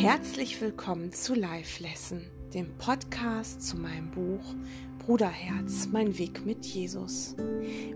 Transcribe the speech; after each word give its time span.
Herzlich 0.00 0.58
willkommen 0.62 1.12
zu 1.12 1.34
Live 1.34 1.78
Lesson, 1.78 2.24
dem 2.54 2.74
Podcast 2.78 3.60
zu 3.60 3.76
meinem 3.76 4.10
Buch 4.10 4.54
Bruderherz, 4.98 5.88
mein 5.92 6.16
Weg 6.16 6.46
mit 6.46 6.64
Jesus. 6.64 7.36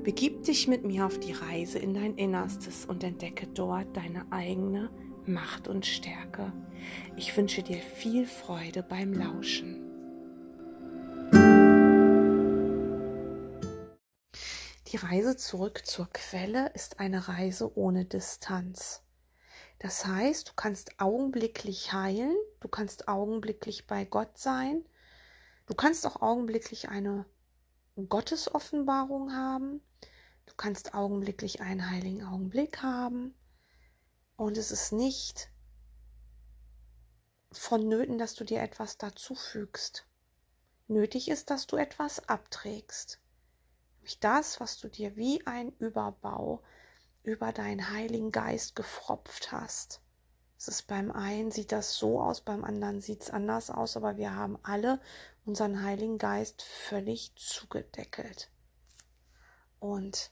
Begib 0.03 0.43
dich 0.43 0.69
mit 0.69 0.85
mir 0.85 1.07
auf 1.07 1.19
die 1.19 1.33
Reise 1.33 1.79
in 1.79 1.95
dein 1.95 2.17
Innerstes 2.17 2.85
und 2.85 3.03
entdecke 3.03 3.47
dort 3.47 3.97
deine 3.97 4.31
eigene 4.31 4.91
Macht 5.25 5.67
und 5.67 5.87
Stärke. 5.87 6.53
Ich 7.17 7.35
wünsche 7.39 7.63
dir 7.63 7.79
viel 7.79 8.27
Freude 8.27 8.83
beim 8.83 9.15
Lauschen. 9.15 9.81
Die 14.89 14.97
Reise 14.99 15.39
zurück 15.39 15.87
zur 15.87 16.11
Quelle 16.13 16.71
ist 16.75 17.01
eine 17.01 17.29
Reise 17.29 17.75
ohne 17.79 18.05
Distanz. 18.05 19.04
Das 19.79 20.07
heißt, 20.07 20.49
du 20.49 20.53
kannst 20.55 21.01
augenblicklich 21.01 21.93
heilen, 21.93 22.37
du 22.61 22.69
kannst 22.69 23.09
augenblicklich 23.09 23.87
bei 23.87 24.05
Gott 24.05 24.39
sein, 24.39 24.85
du 25.67 25.75
kannst 25.75 26.07
auch 26.07 26.23
augenblicklich 26.23 26.89
eine 26.89 27.27
Gottesoffenbarung 28.09 29.35
haben, 29.35 29.83
du 30.47 30.55
kannst 30.57 30.95
augenblicklich 30.95 31.61
einen 31.61 31.91
heiligen 31.91 32.25
Augenblick 32.25 32.83
haben 32.83 33.35
und 34.37 34.57
es 34.57 34.71
ist 34.71 34.93
nicht 34.93 35.51
vonnöten, 37.53 38.19
dass 38.19 38.35
du 38.35 38.45
dir 38.45 38.63
etwas 38.63 38.99
dazufügst. 38.99 40.07
Nötig 40.89 41.29
ist, 41.29 41.51
dass 41.51 41.67
du 41.67 41.77
etwas 41.77 42.29
abträgst. 42.29 43.21
Nämlich 43.97 44.21
das, 44.21 44.61
was 44.61 44.79
du 44.79 44.89
dir 44.89 45.17
wie 45.17 45.47
ein 45.47 45.73
Überbau 45.79 46.63
über 47.25 47.53
deinen 47.53 47.91
Heiligen 47.91 48.31
Geist 48.31 48.77
gefropft 48.77 49.51
hast. 49.51 50.01
Es 50.59 50.69
ist 50.69 50.87
beim 50.87 51.11
einen 51.11 51.51
sieht 51.51 51.73
das 51.73 51.97
so 51.97 52.21
aus, 52.21 52.43
beim 52.43 52.65
anderen 52.65 53.01
sieht 53.01 53.23
es 53.23 53.31
anders 53.31 53.71
aus, 53.71 53.97
aber 53.97 54.17
wir 54.17 54.37
haben 54.37 54.59
alle 54.63 55.01
unseren 55.45 55.83
Heiligen 55.83 56.19
Geist 56.19 56.63
völlig 56.63 57.35
zugedeckelt. 57.35 58.51
Und 59.81 60.31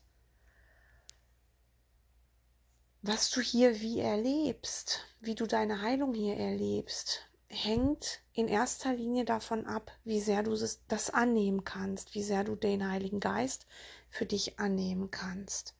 was 3.02 3.30
du 3.30 3.40
hier 3.40 3.80
wie 3.80 4.00
erlebst, 4.00 5.00
wie 5.20 5.34
du 5.34 5.46
deine 5.46 5.82
Heilung 5.82 6.14
hier 6.14 6.36
erlebst, 6.36 7.28
hängt 7.48 8.20
in 8.32 8.48
erster 8.48 8.94
Linie 8.94 9.24
davon 9.24 9.66
ab, 9.66 9.90
wie 10.04 10.20
sehr 10.20 10.42
du 10.42 10.56
das 10.88 11.10
annehmen 11.10 11.64
kannst, 11.64 12.14
wie 12.14 12.22
sehr 12.22 12.44
du 12.44 12.54
den 12.54 12.88
Heiligen 12.88 13.20
Geist 13.20 13.66
für 14.08 14.24
dich 14.24 14.58
annehmen 14.58 15.10
kannst. 15.10 15.74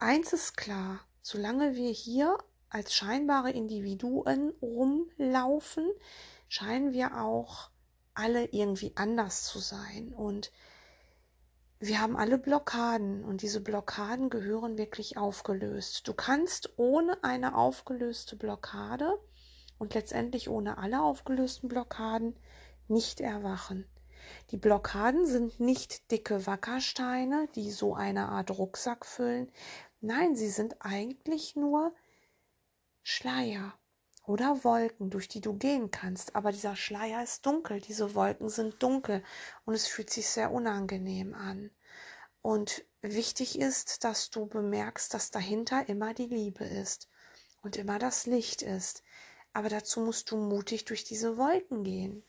Eins 0.00 0.32
ist 0.32 0.56
klar, 0.56 1.00
solange 1.22 1.74
wir 1.74 1.90
hier 1.90 2.38
als 2.70 2.94
scheinbare 2.94 3.50
Individuen 3.50 4.52
rumlaufen, 4.62 5.90
scheinen 6.48 6.92
wir 6.92 7.20
auch 7.20 7.70
alle 8.14 8.44
irgendwie 8.46 8.92
anders 8.94 9.44
zu 9.44 9.58
sein. 9.58 10.12
Und 10.14 10.52
wir 11.80 12.00
haben 12.00 12.16
alle 12.16 12.38
Blockaden 12.38 13.24
und 13.24 13.42
diese 13.42 13.60
Blockaden 13.60 14.30
gehören 14.30 14.78
wirklich 14.78 15.16
aufgelöst. 15.16 16.06
Du 16.06 16.14
kannst 16.14 16.78
ohne 16.78 17.24
eine 17.24 17.56
aufgelöste 17.56 18.36
Blockade 18.36 19.18
und 19.78 19.94
letztendlich 19.94 20.48
ohne 20.48 20.78
alle 20.78 21.02
aufgelösten 21.02 21.68
Blockaden 21.68 22.36
nicht 22.86 23.20
erwachen. 23.20 23.84
Die 24.50 24.56
Blockaden 24.56 25.26
sind 25.26 25.60
nicht 25.60 26.10
dicke 26.10 26.46
Wackersteine, 26.46 27.48
die 27.54 27.70
so 27.70 27.94
eine 27.94 28.28
Art 28.28 28.50
Rucksack 28.50 29.06
füllen. 29.06 29.50
Nein, 30.00 30.36
sie 30.36 30.48
sind 30.48 30.76
eigentlich 30.80 31.56
nur 31.56 31.92
Schleier 33.02 33.76
oder 34.28 34.62
Wolken, 34.62 35.10
durch 35.10 35.26
die 35.26 35.40
du 35.40 35.54
gehen 35.54 35.90
kannst. 35.90 36.36
Aber 36.36 36.52
dieser 36.52 36.76
Schleier 36.76 37.22
ist 37.22 37.46
dunkel, 37.46 37.80
diese 37.80 38.14
Wolken 38.14 38.48
sind 38.48 38.82
dunkel 38.82 39.24
und 39.64 39.74
es 39.74 39.88
fühlt 39.88 40.10
sich 40.10 40.28
sehr 40.28 40.52
unangenehm 40.52 41.34
an. 41.34 41.70
Und 42.42 42.84
wichtig 43.02 43.58
ist, 43.58 44.04
dass 44.04 44.30
du 44.30 44.46
bemerkst, 44.46 45.12
dass 45.14 45.30
dahinter 45.30 45.88
immer 45.88 46.14
die 46.14 46.26
Liebe 46.26 46.64
ist 46.64 47.08
und 47.62 47.76
immer 47.76 47.98
das 47.98 48.26
Licht 48.26 48.62
ist. 48.62 49.02
Aber 49.52 49.68
dazu 49.68 50.00
musst 50.00 50.30
du 50.30 50.36
mutig 50.36 50.84
durch 50.84 51.04
diese 51.04 51.36
Wolken 51.36 51.82
gehen. 51.82 52.22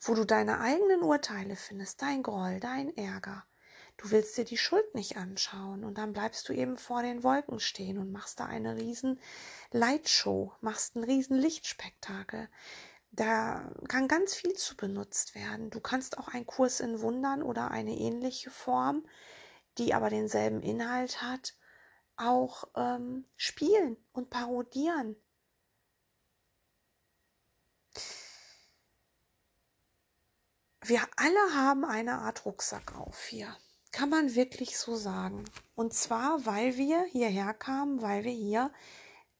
Wo 0.00 0.14
du 0.14 0.24
deine 0.24 0.60
eigenen 0.60 1.02
Urteile 1.02 1.56
findest, 1.56 2.02
dein 2.02 2.22
Groll, 2.22 2.58
dein 2.58 2.94
Ärger, 2.96 3.46
Du 4.00 4.10
willst 4.12 4.38
dir 4.38 4.46
die 4.46 4.56
Schuld 4.56 4.94
nicht 4.94 5.18
anschauen 5.18 5.84
und 5.84 5.98
dann 5.98 6.14
bleibst 6.14 6.48
du 6.48 6.54
eben 6.54 6.78
vor 6.78 7.02
den 7.02 7.22
Wolken 7.22 7.60
stehen 7.60 7.98
und 7.98 8.10
machst 8.10 8.40
da 8.40 8.46
eine 8.46 8.76
riesen 8.76 9.20
Lightshow, 9.72 10.54
machst 10.62 10.96
ein 10.96 11.04
riesen 11.04 11.36
Lichtspektakel. 11.36 12.48
Da 13.10 13.70
kann 13.88 14.08
ganz 14.08 14.34
viel 14.34 14.54
zu 14.54 14.74
benutzt 14.74 15.34
werden. 15.34 15.68
Du 15.68 15.80
kannst 15.80 16.16
auch 16.16 16.28
einen 16.28 16.46
Kurs 16.46 16.80
in 16.80 17.02
Wundern 17.02 17.42
oder 17.42 17.70
eine 17.70 17.94
ähnliche 17.94 18.50
Form, 18.50 19.06
die 19.76 19.92
aber 19.92 20.08
denselben 20.08 20.62
Inhalt 20.62 21.20
hat, 21.20 21.54
auch 22.16 22.64
ähm, 22.76 23.26
spielen 23.36 23.98
und 24.12 24.30
parodieren. 24.30 25.14
Wir 30.80 31.06
alle 31.16 31.54
haben 31.54 31.84
eine 31.84 32.20
Art 32.20 32.46
Rucksack 32.46 32.96
auf 32.96 33.26
hier. 33.26 33.54
Kann 33.92 34.10
man 34.10 34.34
wirklich 34.34 34.78
so 34.78 34.94
sagen. 34.94 35.44
Und 35.74 35.94
zwar, 35.94 36.46
weil 36.46 36.76
wir 36.76 37.04
hierher 37.04 37.54
kamen, 37.54 38.02
weil 38.02 38.24
wir 38.24 38.32
hier 38.32 38.72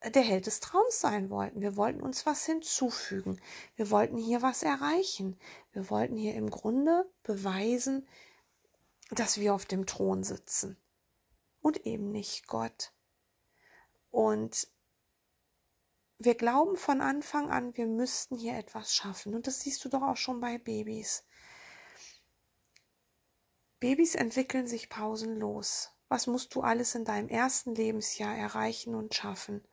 äh, 0.00 0.10
der 0.10 0.22
Held 0.22 0.46
des 0.46 0.60
Traums 0.60 1.00
sein 1.00 1.30
wollten. 1.30 1.60
Wir 1.60 1.76
wollten 1.76 2.00
uns 2.00 2.26
was 2.26 2.44
hinzufügen. 2.44 3.40
Wir 3.76 3.90
wollten 3.90 4.16
hier 4.16 4.42
was 4.42 4.62
erreichen. 4.62 5.38
Wir 5.72 5.88
wollten 5.90 6.16
hier 6.16 6.34
im 6.34 6.50
Grunde 6.50 7.08
beweisen, 7.22 8.06
dass 9.10 9.38
wir 9.38 9.54
auf 9.54 9.66
dem 9.66 9.86
Thron 9.86 10.24
sitzen 10.24 10.76
und 11.62 11.86
eben 11.86 12.10
nicht 12.10 12.46
Gott. 12.46 12.92
Und 14.10 14.68
wir 16.18 16.34
glauben 16.34 16.76
von 16.76 17.00
Anfang 17.00 17.50
an, 17.50 17.76
wir 17.76 17.86
müssten 17.86 18.36
hier 18.36 18.56
etwas 18.56 18.94
schaffen. 18.94 19.34
Und 19.34 19.46
das 19.46 19.60
siehst 19.60 19.84
du 19.84 19.88
doch 19.88 20.02
auch 20.02 20.16
schon 20.16 20.40
bei 20.40 20.58
Babys. 20.58 21.24
Babys 23.80 24.14
entwickeln 24.14 24.66
sich 24.66 24.90
pausenlos. 24.90 25.90
Was 26.10 26.26
musst 26.26 26.54
du 26.54 26.60
alles 26.60 26.94
in 26.94 27.06
deinem 27.06 27.30
ersten 27.30 27.74
Lebensjahr 27.74 28.36
erreichen 28.36 28.94
und 28.94 29.14
schaffen? 29.14 29.64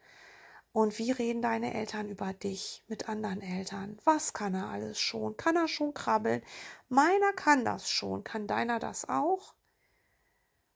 Und 0.71 0.97
wie 0.97 1.11
reden 1.11 1.41
deine 1.41 1.73
Eltern 1.73 2.07
über 2.07 2.31
dich 2.31 2.85
mit 2.87 3.09
anderen 3.09 3.41
Eltern? 3.41 3.99
Was 4.05 4.31
kann 4.31 4.53
er 4.55 4.69
alles 4.69 4.97
schon? 4.97 5.35
Kann 5.35 5.57
er 5.57 5.67
schon 5.67 5.93
krabbeln? 5.93 6.41
Meiner 6.87 7.33
kann 7.33 7.65
das 7.65 7.89
schon. 7.89 8.23
Kann 8.23 8.47
deiner 8.47 8.79
das 8.79 9.09
auch? 9.09 9.55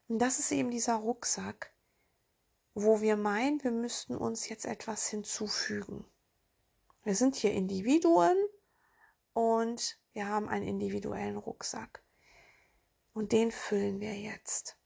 Und 0.09 0.19
das 0.19 0.39
ist 0.39 0.51
eben 0.51 0.69
dieser 0.69 0.95
Rucksack, 0.95 1.71
wo 2.73 2.99
wir 2.99 3.15
meinen, 3.15 3.63
wir 3.63 3.71
müssten 3.71 4.17
uns 4.17 4.49
jetzt 4.49 4.65
etwas 4.65 5.07
hinzufügen. 5.07 6.03
Wir 7.05 7.15
sind 7.15 7.37
hier 7.37 7.53
Individuen 7.53 8.35
und 9.31 9.97
wir 10.11 10.27
haben 10.27 10.49
einen 10.49 10.67
individuellen 10.67 11.37
Rucksack. 11.37 12.03
Und 13.13 13.31
den 13.31 13.51
füllen 13.51 13.99
wir 13.99 14.15
jetzt. 14.15 14.77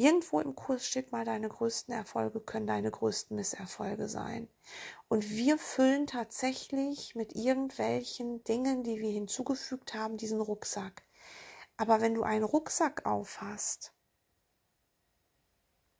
Irgendwo 0.00 0.40
im 0.40 0.54
Kurs 0.54 0.86
steht 0.86 1.12
mal, 1.12 1.26
deine 1.26 1.50
größten 1.50 1.92
Erfolge 1.92 2.40
können 2.40 2.66
deine 2.66 2.90
größten 2.90 3.36
Misserfolge 3.36 4.08
sein. 4.08 4.48
Und 5.08 5.28
wir 5.28 5.58
füllen 5.58 6.06
tatsächlich 6.06 7.14
mit 7.14 7.34
irgendwelchen 7.34 8.42
Dingen, 8.44 8.82
die 8.82 8.98
wir 8.98 9.10
hinzugefügt 9.10 9.92
haben, 9.92 10.16
diesen 10.16 10.40
Rucksack. 10.40 11.02
Aber 11.76 12.00
wenn 12.00 12.14
du 12.14 12.22
einen 12.22 12.44
Rucksack 12.44 13.04
aufhast, 13.04 13.92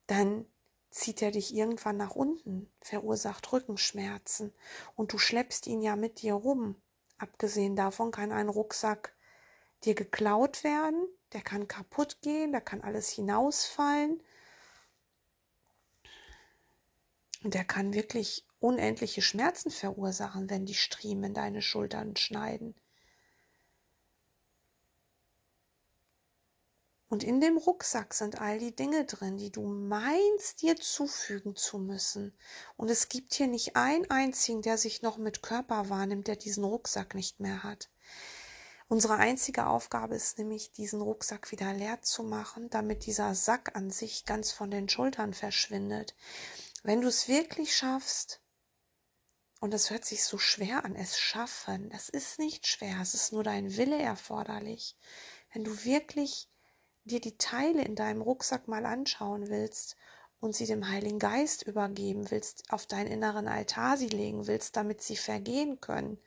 dann 0.07 0.47
zieht 0.91 1.21
er 1.21 1.31
dich 1.31 1.55
irgendwann 1.55 1.99
nach 1.99 2.17
unten, 2.17 2.73
verursacht 2.81 3.53
Rückenschmerzen 3.53 4.55
und 4.97 5.13
du 5.13 5.19
schleppst 5.19 5.67
ihn 5.67 5.83
ja 5.83 5.95
mit 5.95 6.23
dir 6.23 6.33
rum. 6.33 6.75
Abgesehen 7.21 7.77
davon 7.77 8.13
kann 8.13 8.33
ein 8.33 8.49
Rucksack 8.49 9.15
dir 9.85 9.95
geklaut 9.95 10.65
werden, 10.65 11.07
der 11.35 11.43
kann 11.43 11.69
kaputt 11.69 12.23
gehen, 12.23 12.51
da 12.51 12.61
kann 12.61 12.81
alles 12.81 13.11
hinausfallen. 13.11 14.23
Und 17.45 17.53
der 17.53 17.65
kann 17.65 17.93
wirklich 17.93 18.47
unendliche 18.59 19.21
Schmerzen 19.21 19.71
verursachen, 19.71 20.49
wenn 20.49 20.65
die 20.65 20.75
Striemen 20.75 21.35
deine 21.35 21.61
Schultern 21.61 22.17
schneiden. 22.17 22.75
Und 27.11 27.25
in 27.25 27.41
dem 27.41 27.59
Rucksack 27.59 28.15
sind 28.15 28.41
all 28.41 28.61
die 28.61 28.75
Dinge 28.75 29.05
drin, 29.05 29.37
die 29.37 29.51
du 29.51 29.67
meinst 29.67 30.63
dir 30.63 30.77
zufügen 30.77 31.57
zu 31.57 31.79
müssen. 31.79 32.33
Und 32.77 32.89
es 32.89 33.09
gibt 33.09 33.35
hier 33.35 33.49
nicht 33.49 33.75
einen 33.75 34.09
einzigen, 34.13 34.63
der 34.63 34.79
sich 34.79 35.03
noch 35.03 35.19
mit 35.19 35.43
Körper 35.43 35.89
wahrnimmt, 35.89 36.29
der 36.29 36.37
diesen 36.37 36.63
Rucksack 36.63 37.17
nicht 37.17 37.41
mehr 37.41 37.65
hat. 37.65 37.91
Unsere 38.87 39.17
einzige 39.17 39.67
Aufgabe 39.67 40.15
ist 40.15 40.39
nämlich, 40.39 40.71
diesen 40.71 41.01
Rucksack 41.01 41.51
wieder 41.51 41.73
leer 41.73 42.01
zu 42.01 42.23
machen, 42.23 42.71
damit 42.71 43.07
dieser 43.07 43.35
Sack 43.35 43.75
an 43.75 43.91
sich 43.91 44.25
ganz 44.25 44.53
von 44.53 44.71
den 44.71 44.89
Schultern 44.89 45.35
verschwindet. 45.35 46.15
Wenn 46.85 47.01
du 47.01 47.09
es 47.09 47.27
wirklich 47.27 47.77
schaffst, 47.77 48.41
und 49.59 49.75
es 49.75 49.91
hört 49.91 50.05
sich 50.05 50.23
so 50.23 50.39
schwer 50.39 50.85
an, 50.85 50.95
es 50.95 51.19
schaffen, 51.19 51.91
das 51.91 52.09
ist 52.09 52.39
nicht 52.39 52.69
schwer, 52.69 53.01
es 53.03 53.15
ist 53.15 53.33
nur 53.33 53.43
dein 53.43 53.77
Wille 53.77 53.99
erforderlich. 53.99 54.97
Wenn 55.53 55.65
du 55.65 55.85
wirklich 55.85 56.49
dir 57.05 57.21
die 57.21 57.37
Teile 57.39 57.83
in 57.83 57.95
deinem 57.95 58.23
Rucksack 58.23 58.69
mal 58.69 58.87
anschauen 58.87 59.49
willst 59.49 59.97
und 60.41 60.55
sie 60.55 60.67
dem 60.67 60.89
Heiligen 60.89 61.19
Geist 61.19 61.63
übergeben 61.63 62.31
willst, 62.31 62.65
auf 62.71 62.87
deinen 62.87 63.11
inneren 63.11 63.49
Altar 63.49 63.97
sie 63.97 64.09
legen 64.09 64.47
willst, 64.47 64.77
damit 64.77 65.03
sie 65.03 65.17
vergehen 65.17 65.81
können, 65.81 66.19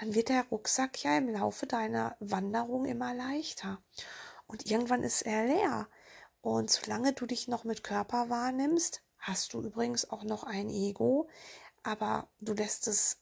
dann 0.00 0.14
wird 0.14 0.28
der 0.28 0.44
Rucksack 0.50 1.02
ja 1.02 1.16
im 1.16 1.28
Laufe 1.28 1.66
deiner 1.66 2.16
Wanderung 2.20 2.84
immer 2.84 3.14
leichter. 3.14 3.82
Und 4.46 4.66
irgendwann 4.66 5.02
ist 5.02 5.22
er 5.22 5.46
leer. 5.46 5.88
Und 6.40 6.70
solange 6.70 7.12
du 7.12 7.26
dich 7.26 7.48
noch 7.48 7.64
mit 7.64 7.82
Körper 7.82 8.30
wahrnimmst, 8.30 9.02
hast 9.18 9.52
du 9.52 9.62
übrigens 9.62 10.08
auch 10.10 10.22
noch 10.22 10.44
ein 10.44 10.70
Ego, 10.70 11.28
aber 11.82 12.28
du 12.40 12.54
lässt 12.54 12.86
es 12.86 13.18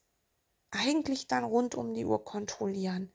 eigentlich 0.71 1.27
dann 1.27 1.45
rund 1.45 1.75
um 1.75 1.95
die 1.95 2.05
Uhr 2.05 2.25
kontrollieren. 2.25 3.13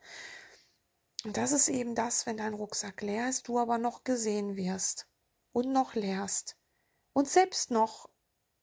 Und 1.23 1.38
das 1.38 1.51
ist 1.51 1.68
eben 1.68 1.94
das, 1.94 2.25
wenn 2.25 2.38
dein 2.38 2.53
Rucksack 2.53 3.01
leer 3.01 3.29
ist, 3.29 3.47
du 3.47 3.59
aber 3.59 3.77
noch 3.77 4.03
gesehen 4.03 4.56
wirst 4.56 5.07
und 5.51 5.71
noch 5.71 5.94
leerst 5.94 6.57
und 7.13 7.27
selbst 7.27 7.69
noch 7.69 8.09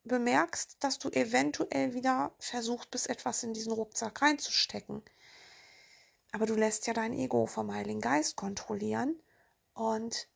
bemerkst, 0.05 0.77
dass 0.81 0.99
du 0.99 1.11
eventuell 1.11 1.95
wieder 1.95 2.35
versuchst, 2.41 2.91
bis 2.91 3.07
etwas 3.07 3.43
in 3.43 3.53
diesen 3.53 3.73
Rucksack 3.73 4.23
reinzustecken. 4.23 5.03
Aber 6.33 6.47
du 6.47 6.55
lässt 6.55 6.87
ja 6.87 6.95
dein 6.95 7.13
Ego 7.13 7.47
vom 7.47 7.73
Heiligen 7.73 8.01
Geist 8.01 8.37
kontrollieren 8.37 9.23
und 9.75 10.29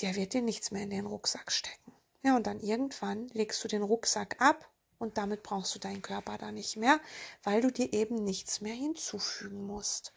der 0.00 0.16
wird 0.16 0.32
dir 0.32 0.42
nichts 0.42 0.70
mehr 0.70 0.82
in 0.82 0.90
den 0.90 1.06
Rucksack 1.06 1.52
stecken. 1.52 1.92
Ja, 2.22 2.36
und 2.36 2.46
dann 2.46 2.58
irgendwann 2.58 3.28
legst 3.28 3.62
du 3.62 3.68
den 3.68 3.82
Rucksack 3.82 4.40
ab 4.40 4.68
und 4.98 5.18
damit 5.18 5.42
brauchst 5.42 5.74
du 5.74 5.78
deinen 5.78 6.02
Körper 6.02 6.38
da 6.38 6.52
nicht 6.52 6.76
mehr, 6.76 7.00
weil 7.42 7.60
du 7.60 7.70
dir 7.70 7.92
eben 7.92 8.24
nichts 8.24 8.60
mehr 8.60 8.74
hinzufügen 8.74 9.66
musst. 9.66 10.12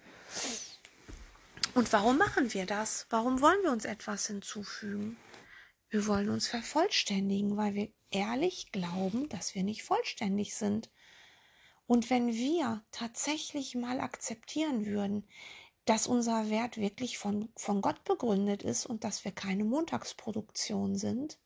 Und 1.74 1.91
warum 1.94 2.18
machen 2.18 2.53
wir 2.53 2.65
das? 2.65 3.06
Warum 3.09 3.41
wollen 3.41 3.62
wir 3.63 3.71
uns 3.71 3.85
etwas 3.85 4.27
hinzufügen? 4.27 5.18
Wir 5.89 6.07
wollen 6.07 6.29
uns 6.29 6.47
vervollständigen, 6.47 7.56
weil 7.56 7.74
wir 7.74 7.91
ehrlich 8.12 8.71
glauben, 8.71 9.29
dass 9.29 9.56
wir 9.56 9.63
nicht 9.63 9.83
vollständig 9.83 10.56
sind. 10.56 10.89
Und 11.85 12.09
wenn 12.09 12.33
wir 12.33 12.83
tatsächlich 12.91 13.75
mal 13.75 14.01
akzeptieren 14.01 14.85
würden, 14.85 15.27
dass 15.85 16.06
unser 16.06 16.50
Wert 16.50 16.75
wirklich 16.77 17.18
von, 17.18 17.50
von 17.56 17.81
Gott 17.81 18.03
begründet 18.03 18.62
ist 18.62 18.85
und 18.85 19.06
dass 19.06 19.24
wir 19.24 19.31
keine 19.31 19.63
Montagsproduktion 19.63 20.97
sind, 20.97 21.39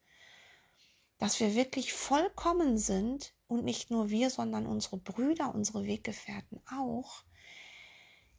dass 1.22 1.40
wir 1.40 1.54
wirklich 1.54 1.94
vollkommen 1.94 2.80
sind 2.80 3.36
und 3.46 3.64
nicht 3.64 3.92
nur 3.92 4.10
wir, 4.10 4.32
sondern 4.32 4.66
unsere 4.66 4.98
Brüder, 4.98 5.54
unsere 5.54 5.86
Weggefährten 5.86 6.60
auch, 6.66 7.24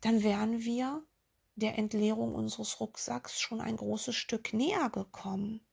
dann 0.00 0.24
wären 0.24 0.64
wir 0.64 1.06
der 1.54 1.78
Entleerung 1.78 2.34
unseres 2.34 2.80
Rucksacks 2.80 3.40
schon 3.40 3.60
ein 3.60 3.76
großes 3.76 4.16
Stück 4.16 4.52
näher 4.52 4.90
gekommen. 4.90 5.64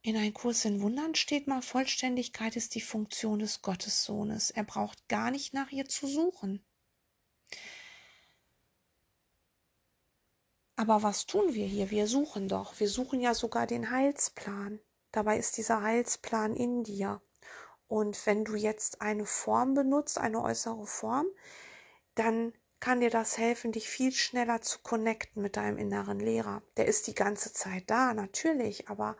In 0.00 0.16
ein 0.16 0.32
Kurs 0.32 0.64
in 0.64 0.80
Wundern 0.80 1.14
steht 1.14 1.46
mal, 1.46 1.60
Vollständigkeit 1.60 2.56
ist 2.56 2.74
die 2.74 2.80
Funktion 2.80 3.38
des 3.38 3.60
Gottessohnes. 3.60 4.50
Er 4.50 4.64
braucht 4.64 5.08
gar 5.08 5.30
nicht 5.30 5.52
nach 5.52 5.70
ihr 5.72 5.90
zu 5.90 6.06
suchen. 6.06 6.64
Aber 10.82 11.04
was 11.04 11.26
tun 11.26 11.54
wir 11.54 11.64
hier? 11.64 11.92
Wir 11.92 12.08
suchen 12.08 12.48
doch. 12.48 12.80
Wir 12.80 12.88
suchen 12.88 13.20
ja 13.20 13.34
sogar 13.34 13.68
den 13.68 13.92
Heilsplan. 13.92 14.80
Dabei 15.12 15.38
ist 15.38 15.56
dieser 15.56 15.80
Heilsplan 15.80 16.56
in 16.56 16.82
dir. 16.82 17.22
Und 17.86 18.26
wenn 18.26 18.44
du 18.44 18.56
jetzt 18.56 19.00
eine 19.00 19.24
Form 19.24 19.74
benutzt, 19.74 20.18
eine 20.18 20.42
äußere 20.42 20.84
Form, 20.84 21.26
dann 22.16 22.52
kann 22.80 22.98
dir 22.98 23.10
das 23.10 23.38
helfen, 23.38 23.70
dich 23.70 23.88
viel 23.88 24.10
schneller 24.10 24.60
zu 24.60 24.80
connecten 24.80 25.40
mit 25.40 25.56
deinem 25.56 25.78
inneren 25.78 26.18
Lehrer. 26.18 26.64
Der 26.76 26.86
ist 26.86 27.06
die 27.06 27.14
ganze 27.14 27.52
Zeit 27.52 27.84
da, 27.86 28.12
natürlich, 28.12 28.88
aber 28.88 29.16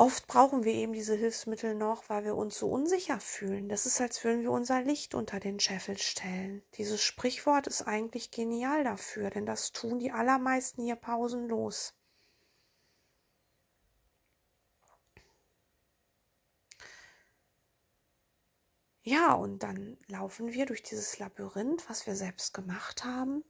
Oft 0.00 0.28
brauchen 0.28 0.62
wir 0.62 0.74
eben 0.74 0.92
diese 0.92 1.16
Hilfsmittel 1.16 1.74
noch, 1.74 2.08
weil 2.08 2.24
wir 2.24 2.36
uns 2.36 2.56
so 2.56 2.70
unsicher 2.70 3.18
fühlen. 3.18 3.68
Das 3.68 3.84
ist, 3.84 4.00
als 4.00 4.22
würden 4.22 4.42
wir 4.42 4.52
unser 4.52 4.80
Licht 4.80 5.12
unter 5.12 5.40
den 5.40 5.58
Scheffel 5.58 5.98
stellen. 5.98 6.62
Dieses 6.74 7.02
Sprichwort 7.02 7.66
ist 7.66 7.82
eigentlich 7.82 8.30
genial 8.30 8.84
dafür, 8.84 9.30
denn 9.30 9.44
das 9.44 9.72
tun 9.72 9.98
die 9.98 10.12
allermeisten 10.12 10.84
hier 10.84 10.94
pausenlos. 10.94 11.94
Ja, 19.02 19.32
und 19.32 19.64
dann 19.64 19.96
laufen 20.06 20.52
wir 20.52 20.66
durch 20.66 20.84
dieses 20.84 21.18
Labyrinth, 21.18 21.90
was 21.90 22.06
wir 22.06 22.14
selbst 22.14 22.54
gemacht 22.54 23.04
haben, 23.04 23.42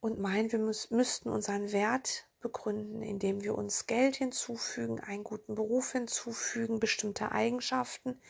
und 0.00 0.18
meinen, 0.18 0.52
wir 0.52 0.58
müß, 0.58 0.90
müssten 0.90 1.30
unseren 1.30 1.72
Wert 1.72 2.26
begründen, 2.44 3.02
indem 3.02 3.42
wir 3.42 3.56
uns 3.56 3.86
Geld 3.86 4.16
hinzufügen, 4.16 5.00
einen 5.00 5.24
guten 5.24 5.54
Beruf 5.54 5.92
hinzufügen, 5.92 6.78
bestimmte 6.78 7.32
Eigenschaften. 7.32 8.20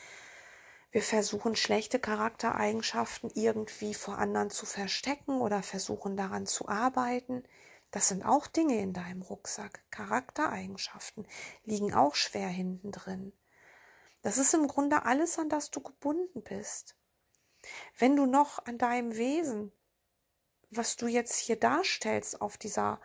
Wir 0.92 1.02
versuchen 1.02 1.56
schlechte 1.56 1.98
Charaktereigenschaften 1.98 3.28
irgendwie 3.34 3.92
vor 3.92 4.18
anderen 4.18 4.50
zu 4.50 4.66
verstecken 4.66 5.40
oder 5.40 5.64
versuchen 5.64 6.16
daran 6.16 6.46
zu 6.46 6.68
arbeiten. 6.68 7.42
Das 7.90 8.06
sind 8.06 8.24
auch 8.24 8.46
Dinge 8.46 8.80
in 8.80 8.92
deinem 8.92 9.22
Rucksack. 9.22 9.82
Charaktereigenschaften 9.90 11.26
liegen 11.64 11.92
auch 11.92 12.14
schwer 12.14 12.48
hinten 12.48 12.92
drin. 12.92 13.32
Das 14.22 14.38
ist 14.38 14.54
im 14.54 14.68
Grunde 14.68 15.04
alles, 15.06 15.40
an 15.40 15.48
das 15.48 15.72
du 15.72 15.80
gebunden 15.80 16.44
bist. 16.44 16.94
Wenn 17.98 18.14
du 18.14 18.26
noch 18.26 18.64
an 18.64 18.78
deinem 18.78 19.16
Wesen, 19.16 19.72
was 20.70 20.94
du 20.94 21.08
jetzt 21.08 21.36
hier 21.36 21.56
darstellst 21.56 22.40
auf 22.40 22.56
dieser 22.56 23.00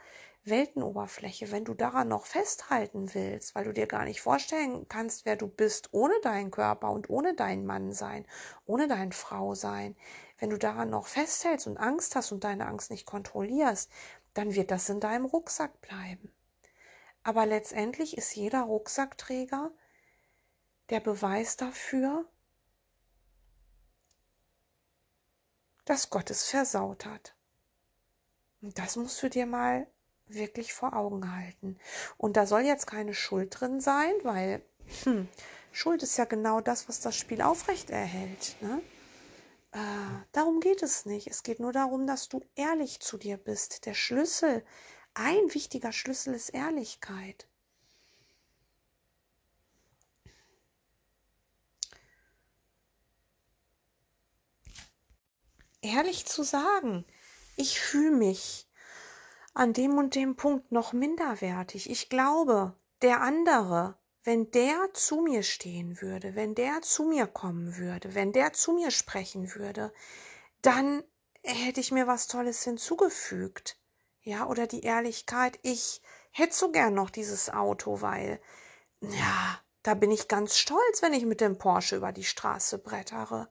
Weltenoberfläche, 0.46 1.52
wenn 1.52 1.66
du 1.66 1.74
daran 1.74 2.08
noch 2.08 2.26
festhalten 2.26 3.14
willst, 3.14 3.56
weil 3.56 3.66
du 3.66 3.74
dir 3.74 3.88
gar 3.88 4.06
nicht 4.06 4.22
vorstellen 4.22 4.88
kannst, 4.88 5.26
wer 5.26 5.36
du 5.36 5.48
bist 5.48 5.90
ohne 5.92 6.20
deinen 6.22 6.52
Körper 6.52 6.92
und 6.92 7.10
ohne 7.10 7.36
dein 7.36 7.66
Mann 7.66 7.92
sein, 7.92 8.26
ohne 8.66 8.88
dein 8.88 9.12
Frau 9.12 9.54
sein, 9.54 9.96
wenn 10.38 10.50
du 10.50 10.58
daran 10.58 10.90
noch 10.90 11.08
festhältst 11.08 11.68
und 11.68 11.78
Angst 11.78 12.16
hast 12.16 12.32
und 12.32 12.44
deine 12.44 12.68
Angst 12.68 12.90
nicht 12.90 13.06
kontrollierst, 13.06 13.92
dann 14.34 14.56
wird 14.56 14.72
das 14.72 14.90
in 14.90 15.00
deinem 15.00 15.26
Rucksack 15.26 15.82
bleiben. 15.82 16.34
Aber 17.24 17.46
letztendlich 17.46 18.18
ist 18.18 18.36
jeder 18.36 18.62
Rucksackträger 18.62 19.72
der 20.90 21.00
Beweis 21.02 21.58
dafür, 21.58 22.26
dass 25.86 26.10
Gott 26.10 26.30
es 26.30 26.48
versaut 26.48 27.06
hat. 27.06 27.36
Und 28.62 28.78
das 28.78 28.96
musst 28.96 29.22
du 29.22 29.30
dir 29.30 29.46
mal 29.46 29.88
wirklich 30.30 30.74
vor 30.74 30.96
Augen 30.96 31.36
halten. 31.36 31.78
Und 32.18 32.38
da 32.38 32.46
soll 32.46 32.62
jetzt 32.62 32.88
keine 32.88 33.14
Schuld 33.14 33.60
drin 33.60 33.82
sein, 33.82 34.14
weil 34.24 34.62
hm, 35.04 35.28
Schuld 35.72 36.04
ist 36.04 36.18
ja 36.18 36.26
genau 36.26 36.62
das, 36.62 36.88
was 36.90 37.00
das 37.00 37.16
Spiel 37.16 37.42
aufrecht 37.42 37.90
erhält. 37.90 38.56
Ne? 38.62 38.82
Äh, 39.72 39.80
darum 40.32 40.60
geht 40.62 40.82
es 40.84 41.06
nicht. 41.06 41.28
Es 41.28 41.44
geht 41.44 41.60
nur 41.60 41.74
darum, 41.74 42.08
dass 42.08 42.30
du 42.30 42.42
ehrlich 42.56 43.00
zu 43.00 43.18
dir 43.18 43.38
bist. 43.38 43.86
Der 43.86 43.94
Schlüssel, 43.94 44.66
ein 45.14 45.54
wichtiger 45.54 45.92
Schlüssel 45.92 46.34
ist 46.34 46.50
Ehrlichkeit. 46.50 47.48
Ehrlich 55.82 56.26
zu 56.26 56.44
sagen, 56.44 57.06
ich 57.56 57.80
fühle 57.80 58.12
mich 58.12 58.69
an 59.54 59.74
dem 59.74 59.98
und 59.98 60.16
dem 60.16 60.36
Punkt 60.36 60.72
noch 60.72 60.94
minderwertig. 60.94 61.90
Ich 61.90 62.10
glaube, 62.10 62.76
der 63.02 63.22
andere, 63.22 63.98
wenn 64.24 64.52
der 64.52 64.90
zu 64.94 65.22
mir 65.22 65.44
stehen 65.44 66.02
würde, 66.02 66.36
wenn 66.36 66.56
der 66.56 66.82
zu 66.82 67.04
mir 67.04 67.28
kommen 67.28 67.78
würde, 67.78 68.16
wenn 68.16 68.32
der 68.32 68.54
zu 68.54 68.74
mir 68.74 68.92
sprechen 68.92 69.54
würde, 69.56 69.94
dann 70.62 71.04
hätte 71.44 71.80
ich 71.80 71.92
mir 71.92 72.08
was 72.08 72.28
Tolles 72.28 72.64
hinzugefügt. 72.64 73.78
Ja, 74.22 74.48
oder 74.48 74.68
die 74.68 74.82
Ehrlichkeit, 74.82 75.58
ich 75.64 76.02
hätte 76.32 76.54
so 76.54 76.72
gern 76.72 76.94
noch 76.94 77.10
dieses 77.10 77.50
Auto, 77.50 78.02
weil, 78.02 78.40
ja, 79.02 79.60
da 79.82 79.94
bin 79.94 80.12
ich 80.12 80.28
ganz 80.28 80.58
stolz, 80.58 81.02
wenn 81.02 81.14
ich 81.14 81.26
mit 81.26 81.42
dem 81.42 81.58
Porsche 81.58 81.96
über 81.96 82.12
die 82.12 82.26
Straße 82.26 82.78
brettere. 82.80 83.50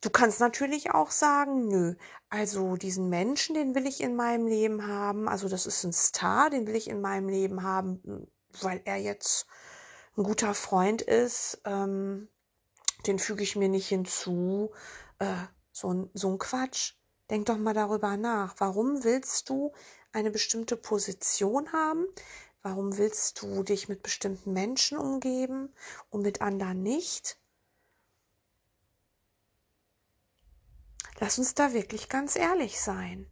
Du 0.00 0.08
kannst 0.08 0.40
natürlich 0.40 0.92
auch 0.92 1.10
sagen, 1.10 1.68
nö, 1.68 1.94
also 2.30 2.76
diesen 2.76 3.10
Menschen, 3.10 3.54
den 3.54 3.74
will 3.74 3.86
ich 3.86 4.00
in 4.00 4.16
meinem 4.16 4.46
Leben 4.46 4.86
haben, 4.86 5.28
also 5.28 5.48
das 5.48 5.66
ist 5.66 5.84
ein 5.84 5.92
Star, 5.92 6.48
den 6.48 6.66
will 6.66 6.76
ich 6.76 6.88
in 6.88 7.02
meinem 7.02 7.28
Leben 7.28 7.62
haben, 7.62 8.26
weil 8.62 8.80
er 8.84 8.96
jetzt 8.96 9.46
ein 10.16 10.22
guter 10.22 10.54
Freund 10.54 11.02
ist, 11.02 11.60
ähm, 11.64 12.28
den 13.06 13.18
füge 13.18 13.42
ich 13.42 13.56
mir 13.56 13.68
nicht 13.68 13.88
hinzu. 13.88 14.70
Äh, 15.18 15.34
so, 15.72 15.92
ein, 15.92 16.10
so 16.14 16.30
ein 16.30 16.38
Quatsch. 16.38 16.94
Denk 17.30 17.46
doch 17.46 17.56
mal 17.56 17.74
darüber 17.74 18.16
nach. 18.16 18.54
Warum 18.58 19.04
willst 19.04 19.48
du 19.48 19.72
eine 20.12 20.30
bestimmte 20.30 20.76
Position 20.76 21.72
haben? 21.72 22.06
Warum 22.62 22.98
willst 22.98 23.40
du 23.40 23.62
dich 23.62 23.88
mit 23.88 24.02
bestimmten 24.02 24.52
Menschen 24.52 24.98
umgeben 24.98 25.72
und 26.10 26.22
mit 26.22 26.42
anderen 26.42 26.82
nicht? 26.82 27.39
Lass 31.20 31.38
uns 31.38 31.54
da 31.54 31.74
wirklich 31.74 32.08
ganz 32.08 32.34
ehrlich 32.34 32.80
sein. 32.80 33.30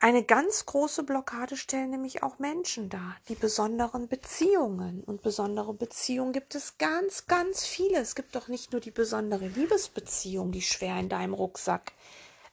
Eine 0.00 0.22
ganz 0.22 0.66
große 0.66 1.02
Blockade 1.02 1.56
stellen 1.56 1.90
nämlich 1.90 2.22
auch 2.22 2.38
Menschen 2.38 2.90
dar, 2.90 3.16
die 3.28 3.36
besonderen 3.36 4.06
Beziehungen. 4.06 5.02
Und 5.02 5.22
besondere 5.22 5.72
Beziehungen 5.72 6.32
gibt 6.32 6.54
es 6.54 6.76
ganz, 6.76 7.26
ganz 7.26 7.64
viele. 7.64 7.98
Es 7.98 8.14
gibt 8.14 8.34
doch 8.34 8.48
nicht 8.48 8.72
nur 8.72 8.80
die 8.82 8.90
besondere 8.90 9.48
Liebesbeziehung, 9.48 10.52
die 10.52 10.60
schwer 10.60 10.98
in 10.98 11.08
deinem 11.08 11.32
Rucksack 11.32 11.92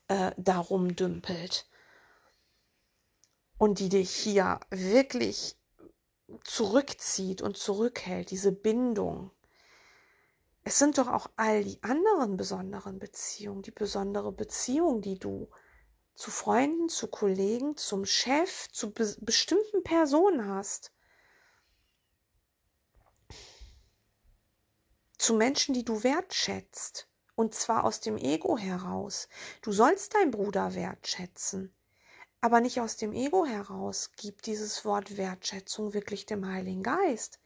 äh, 0.08 0.32
darum 0.38 0.96
dümpelt 0.96 1.68
und 3.58 3.80
die 3.80 3.90
dich 3.90 4.12
hier 4.12 4.62
wirklich 4.70 5.58
zurückzieht 6.46 7.42
und 7.42 7.58
zurückhält, 7.58 8.32
diese 8.32 8.54
Bindung. 8.54 9.32
Es 10.64 10.78
sind 10.78 10.98
doch 10.98 11.08
auch 11.08 11.30
all 11.36 11.64
die 11.64 11.82
anderen 11.84 12.38
besonderen 12.38 13.00
Beziehungen, 13.00 13.62
die 13.62 13.72
besondere 13.72 14.32
Beziehung, 14.32 15.02
die 15.02 15.18
du 15.18 15.50
zu 16.20 16.32
Freunden, 16.32 16.90
zu 16.90 17.08
Kollegen, 17.08 17.78
zum 17.78 18.06
Chef, 18.06 18.68
zu 18.72 18.92
be 18.92 19.16
bestimmten 19.22 19.84
Personen 19.84 20.48
hast. 20.48 20.92
Zu 25.18 25.34
Menschen, 25.36 25.74
die 25.74 25.86
du 25.86 26.04
wertschätzt. 26.04 27.08
Und 27.36 27.56
zwar 27.56 27.86
aus 27.86 28.02
dem 28.02 28.18
Ego 28.18 28.58
heraus. 28.58 29.30
Du 29.62 29.72
sollst 29.72 30.14
deinen 30.14 30.32
Bruder 30.32 30.76
wertschätzen. 30.76 31.74
Aber 32.42 32.60
nicht 32.60 32.82
aus 32.82 32.98
dem 32.98 33.14
Ego 33.14 33.46
heraus. 33.46 34.12
Gib 34.18 34.42
dieses 34.42 34.84
Wort 34.84 35.16
Wertschätzung 35.16 35.94
wirklich 35.94 36.26
dem 36.26 36.46
Heiligen 36.46 36.84
Geist. 36.84 37.40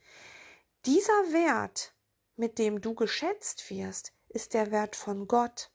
Dieser 0.84 1.32
Wert, 1.32 1.93
mit 2.36 2.58
dem 2.58 2.80
du 2.80 2.94
geschätzt 2.94 3.70
wirst, 3.70 4.12
ist 4.28 4.54
der 4.54 4.70
Wert 4.70 4.96
von 4.96 5.28
Gott. 5.28 5.70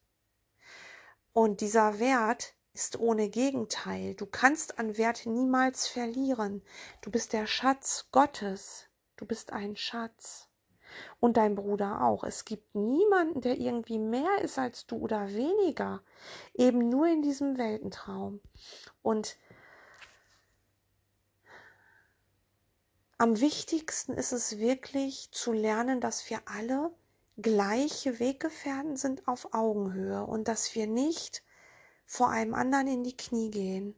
Und 1.34 1.62
dieser 1.62 2.00
Wert 2.00 2.54
ist 2.74 3.00
ohne 3.00 3.30
Gegenteil. 3.30 4.16
Du 4.16 4.26
kannst 4.26 4.80
an 4.80 4.98
Wert 4.98 5.26
niemals 5.26 5.88
verlieren. 5.88 6.62
Du 7.02 7.12
bist 7.12 7.34
der 7.34 7.48
Schatz 7.48 8.08
Gottes. 8.12 8.86
Du 9.16 9.26
bist 9.26 9.54
ein 9.54 9.76
Schatz. 9.76 10.48
Und 11.20 11.38
dein 11.38 11.56
Bruder 11.56 12.04
auch. 12.04 12.24
Es 12.24 12.46
gibt 12.46 12.74
niemanden, 12.76 13.42
der 13.42 13.58
irgendwie 13.58 14.00
mehr 14.00 14.42
ist 14.42 14.58
als 14.58 14.88
du 14.88 14.98
oder 14.98 15.30
weniger. 15.34 16.02
Eben 16.54 16.90
nur 16.90 17.08
in 17.08 17.22
diesem 17.22 17.58
Weltentraum. 17.58 18.42
Und 19.02 19.38
am 23.20 23.42
wichtigsten 23.42 24.14
ist 24.14 24.32
es 24.32 24.60
wirklich 24.60 25.30
zu 25.32 25.52
lernen, 25.52 26.00
dass 26.00 26.30
wir 26.30 26.40
alle 26.46 26.90
gleiche 27.38 28.18
Weggefährten 28.18 28.96
sind 28.96 29.28
auf 29.28 29.54
Augenhöhe 29.54 30.26
und 30.26 30.48
dass 30.48 30.74
wir 30.74 30.88
nicht 30.88 31.44
vor 32.06 32.30
einem 32.30 32.54
anderen 32.54 32.88
in 32.88 33.04
die 33.04 33.18
Knie 33.18 33.52
gehen. 33.52 33.94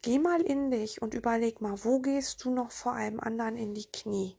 Geh 0.00 0.20
mal 0.20 0.42
in 0.42 0.70
dich 0.70 1.02
und 1.02 1.12
überleg 1.12 1.60
mal, 1.60 1.84
wo 1.84 1.98
gehst 1.98 2.44
du 2.44 2.50
noch 2.50 2.70
vor 2.70 2.92
einem 2.92 3.18
anderen 3.18 3.56
in 3.56 3.74
die 3.74 3.90
Knie? 3.90 4.38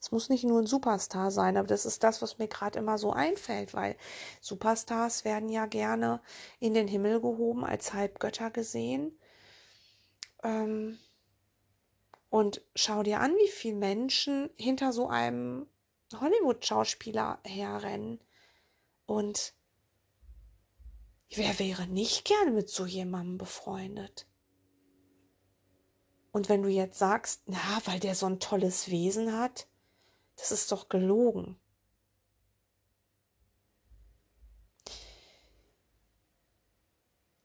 Es 0.00 0.10
muss 0.10 0.30
nicht 0.30 0.44
nur 0.44 0.62
ein 0.62 0.66
Superstar 0.66 1.30
sein, 1.30 1.58
aber 1.58 1.66
das 1.66 1.84
ist 1.84 2.02
das, 2.02 2.22
was 2.22 2.38
mir 2.38 2.48
gerade 2.48 2.78
immer 2.78 2.96
so 2.96 3.12
einfällt, 3.12 3.74
weil 3.74 3.94
Superstars 4.40 5.26
werden 5.26 5.50
ja 5.50 5.66
gerne 5.66 6.22
in 6.60 6.72
den 6.72 6.88
Himmel 6.88 7.20
gehoben, 7.20 7.64
als 7.64 7.92
Halbgötter 7.92 8.50
gesehen. 8.50 9.18
Ähm, 10.42 10.98
und 12.30 12.62
schau 12.74 13.02
dir 13.02 13.20
an, 13.20 13.34
wie 13.36 13.48
viele 13.48 13.76
Menschen 13.76 14.50
hinter 14.56 14.92
so 14.92 15.08
einem 15.08 15.66
Hollywood-Schauspieler 16.12 17.38
herrennen. 17.44 18.20
Und 19.06 19.54
Wer 21.30 21.58
wäre 21.58 21.86
nicht 21.86 22.24
gern 22.24 22.54
mit 22.54 22.70
so 22.70 22.86
jemandem 22.86 23.36
befreundet? 23.36 24.26
Und 26.32 26.48
wenn 26.48 26.62
du 26.62 26.68
jetzt 26.68 26.98
sagst, 26.98 27.42
na, 27.46 27.80
weil 27.84 28.00
der 28.00 28.14
so 28.14 28.26
ein 28.26 28.40
tolles 28.40 28.88
Wesen 28.88 29.32
hat, 29.38 29.66
das 30.36 30.52
ist 30.52 30.72
doch 30.72 30.88
gelogen. 30.88 31.58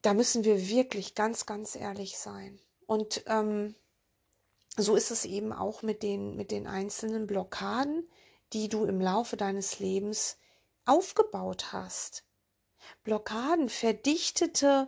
Da 0.01 0.13
müssen 0.13 0.43
wir 0.43 0.67
wirklich 0.67 1.15
ganz, 1.15 1.45
ganz 1.45 1.75
ehrlich 1.75 2.17
sein. 2.17 2.59
Und 2.85 3.23
ähm, 3.27 3.75
so 4.77 4.95
ist 4.95 5.11
es 5.11 5.25
eben 5.25 5.53
auch 5.53 5.81
mit 5.81 6.03
den, 6.03 6.35
mit 6.35 6.51
den 6.51 6.67
einzelnen 6.67 7.27
Blockaden, 7.27 8.09
die 8.53 8.69
du 8.69 8.85
im 8.85 8.99
Laufe 8.99 9.37
deines 9.37 9.79
Lebens 9.79 10.37
aufgebaut 10.85 11.71
hast. 11.71 12.23
Blockaden, 13.03 13.69
verdichtete 13.69 14.87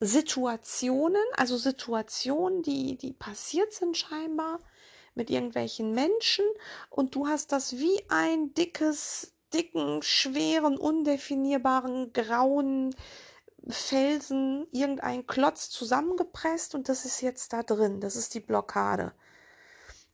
Situationen, 0.00 1.22
also 1.36 1.56
Situationen, 1.56 2.62
die, 2.62 2.96
die 2.96 3.12
passiert 3.12 3.72
sind 3.72 3.96
scheinbar 3.96 4.58
mit 5.14 5.30
irgendwelchen 5.30 5.92
Menschen 5.92 6.44
und 6.90 7.14
du 7.14 7.26
hast 7.28 7.52
das 7.52 7.78
wie 7.78 8.02
ein 8.08 8.52
dickes, 8.54 9.32
dicken, 9.52 10.02
schweren, 10.02 10.76
undefinierbaren, 10.76 12.12
grauen 12.12 12.94
Felsen, 13.68 14.66
irgendein 14.72 15.26
Klotz 15.26 15.70
zusammengepresst 15.70 16.74
und 16.74 16.88
das 16.88 17.04
ist 17.04 17.20
jetzt 17.20 17.52
da 17.52 17.62
drin. 17.62 18.00
Das 18.00 18.16
ist 18.16 18.34
die 18.34 18.40
Blockade. 18.40 19.12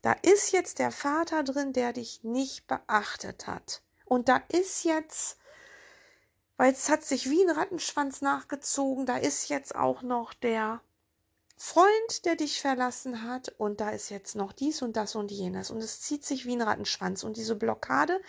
Da 0.03 0.13
ist 0.13 0.53
jetzt 0.53 0.79
der 0.79 0.93
Vater 0.93 1.43
drin, 1.43 1.73
der 1.73 1.93
dich 1.93 2.25
nicht 2.25 2.67
beachtet 2.67 3.47
hat. 3.47 3.83
Und 4.05 4.29
da 4.29 4.43
ist 4.49 4.85
jetzt 4.85 5.41
weil 6.61 6.75
es 6.75 6.91
hat 6.91 7.03
sich 7.03 7.31
wie 7.31 7.43
ein 7.43 7.49
Rattenschwanz 7.49 8.21
nachgezogen. 8.21 9.07
Da 9.07 9.17
ist 9.17 9.49
jetzt 9.49 9.75
auch 9.75 10.03
noch 10.03 10.35
der 10.35 10.83
Freund, 11.57 12.27
der 12.27 12.37
dich 12.37 12.61
verlassen 12.61 13.23
hat 13.23 13.49
und 13.57 13.81
da 13.81 13.89
ist 13.89 14.11
jetzt 14.11 14.37
noch 14.37 14.53
dies 14.53 14.83
und 14.83 14.95
das 14.95 15.15
und 15.15 15.31
jenes 15.31 15.71
und 15.71 15.79
es 15.79 16.03
zieht 16.03 16.23
sich 16.23 16.45
wie 16.45 16.53
ein 16.53 16.61
Rattenschwanz 16.61 17.25
und 17.25 17.39
diese 17.39 17.57
Blockade, 17.57 18.21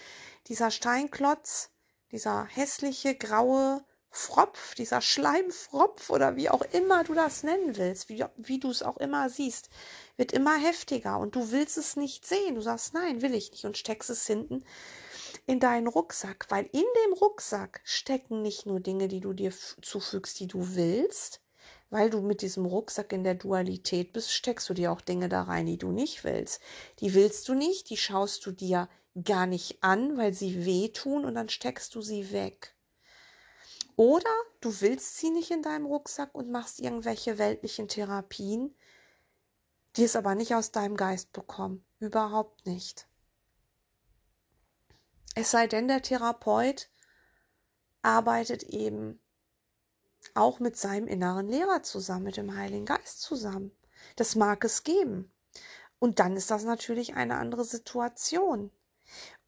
dieser 0.48 0.72
Steinklotz, 0.72 1.72
dieser 2.14 2.46
hässliche 2.46 3.16
graue 3.16 3.84
Fropf, 4.14 4.76
dieser 4.76 5.00
Schleimfropf 5.00 6.10
oder 6.10 6.36
wie 6.36 6.50
auch 6.50 6.64
immer 6.74 7.06
du 7.06 7.14
das 7.14 7.44
nennen 7.44 7.78
willst, 7.78 8.10
wie, 8.10 8.26
wie 8.36 8.60
du 8.60 8.70
es 8.70 8.84
auch 8.84 8.98
immer 8.98 9.30
siehst, 9.30 9.70
wird 10.18 10.34
immer 10.34 10.58
heftiger 10.58 11.18
und 11.18 11.36
du 11.36 11.52
willst 11.52 11.78
es 11.78 11.96
nicht 11.96 12.28
sehen. 12.28 12.56
Du 12.56 12.62
sagst, 12.62 12.94
nein, 12.94 13.22
will 13.22 13.34
ich 13.34 13.52
nicht 13.52 13.64
und 13.64 13.78
steckst 13.78 14.10
es 14.10 14.28
hinten 14.28 14.66
in 15.48 15.62
deinen 15.62 15.88
Rucksack, 15.88 16.48
weil 16.50 16.66
in 16.66 16.84
dem 17.06 17.14
Rucksack 17.14 17.80
stecken 17.86 18.42
nicht 18.42 18.66
nur 18.66 18.82
Dinge, 18.82 19.08
die 19.08 19.22
du 19.22 19.32
dir 19.32 19.54
zufügst, 19.82 20.42
die 20.42 20.48
du 20.48 20.76
willst, 20.76 21.40
weil 21.90 22.10
du 22.10 22.20
mit 22.20 22.42
diesem 22.42 22.66
Rucksack 22.66 23.14
in 23.14 23.24
der 23.24 23.36
Dualität 23.36 24.12
bist, 24.12 24.34
steckst 24.34 24.68
du 24.68 24.74
dir 24.74 24.92
auch 24.92 25.02
Dinge 25.02 25.30
da 25.30 25.44
rein, 25.44 25.66
die 25.66 25.78
du 25.78 25.92
nicht 25.92 26.26
willst. 26.26 26.60
Die 27.00 27.14
willst 27.14 27.48
du 27.48 27.54
nicht, 27.54 27.90
die 27.90 27.98
schaust 27.98 28.46
du 28.46 28.52
dir 28.52 28.90
gar 29.24 29.46
nicht 29.46 29.82
an, 29.84 30.18
weil 30.18 30.34
sie 30.34 30.66
wehtun 30.66 31.24
und 31.24 31.36
dann 31.36 31.48
steckst 31.48 31.96
du 31.96 32.02
sie 32.02 32.34
weg. 32.34 32.76
Oder 33.96 34.32
du 34.62 34.82
willst 34.82 35.18
sie 35.18 35.30
nicht 35.30 35.52
in 35.52 35.62
deinem 35.62 35.86
Rucksack 35.86 36.34
und 36.34 36.52
machst 36.52 36.80
irgendwelche 36.80 37.38
weltlichen 37.38 37.88
Therapien, 37.88 38.76
die 39.96 40.04
es 40.04 40.16
aber 40.16 40.36
nicht 40.36 40.56
aus 40.56 40.72
deinem 40.72 40.96
Geist 40.96 41.34
bekommen. 41.34 41.86
Überhaupt 42.00 42.66
nicht. 42.66 43.08
Es 45.36 45.52
sei 45.52 45.68
denn, 45.68 45.88
der 45.88 46.02
Therapeut 46.02 46.90
arbeitet 48.02 48.64
eben 48.64 49.20
auch 50.34 50.60
mit 50.60 50.78
seinem 50.78 51.08
inneren 51.08 51.48
Lehrer 51.48 51.84
zusammen, 51.84 52.26
mit 52.26 52.38
dem 52.38 52.56
Heiligen 52.56 52.86
Geist 52.86 53.22
zusammen. 53.22 53.72
Das 54.16 54.36
mag 54.36 54.64
es 54.64 54.84
geben. 54.84 55.32
Und 56.00 56.20
dann 56.20 56.36
ist 56.36 56.52
das 56.52 56.64
natürlich 56.64 57.16
eine 57.16 57.38
andere 57.38 57.64
Situation. 57.64 58.72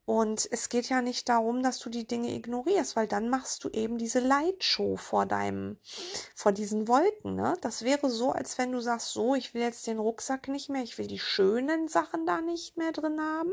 Und 0.06 0.46
es 0.52 0.68
geht 0.68 0.88
ja 0.90 1.00
nicht 1.00 1.28
darum, 1.30 1.62
dass 1.62 1.78
du 1.78 1.88
die 1.88 2.06
Dinge 2.06 2.34
ignorierst, 2.34 2.94
weil 2.94 3.08
dann 3.08 3.30
machst 3.30 3.64
du 3.64 3.70
eben 3.70 3.96
diese 3.96 4.20
Leitshow 4.20 4.96
vor 4.96 5.24
deinem, 5.24 5.78
vor 6.34 6.52
diesen 6.52 6.88
Wolken. 6.88 7.36
Ne? 7.36 7.56
Das 7.62 7.82
wäre 7.82 8.10
so, 8.10 8.30
als 8.30 8.58
wenn 8.58 8.72
du 8.72 8.80
sagst, 8.80 9.12
so, 9.12 9.34
ich 9.34 9.54
will 9.54 9.62
jetzt 9.62 9.86
den 9.86 9.98
Rucksack 9.98 10.48
nicht 10.48 10.68
mehr, 10.68 10.82
ich 10.82 10.98
will 10.98 11.06
die 11.06 11.18
schönen 11.18 11.88
Sachen 11.88 12.26
da 12.26 12.42
nicht 12.42 12.76
mehr 12.76 12.92
drin 12.92 13.18
haben. 13.18 13.52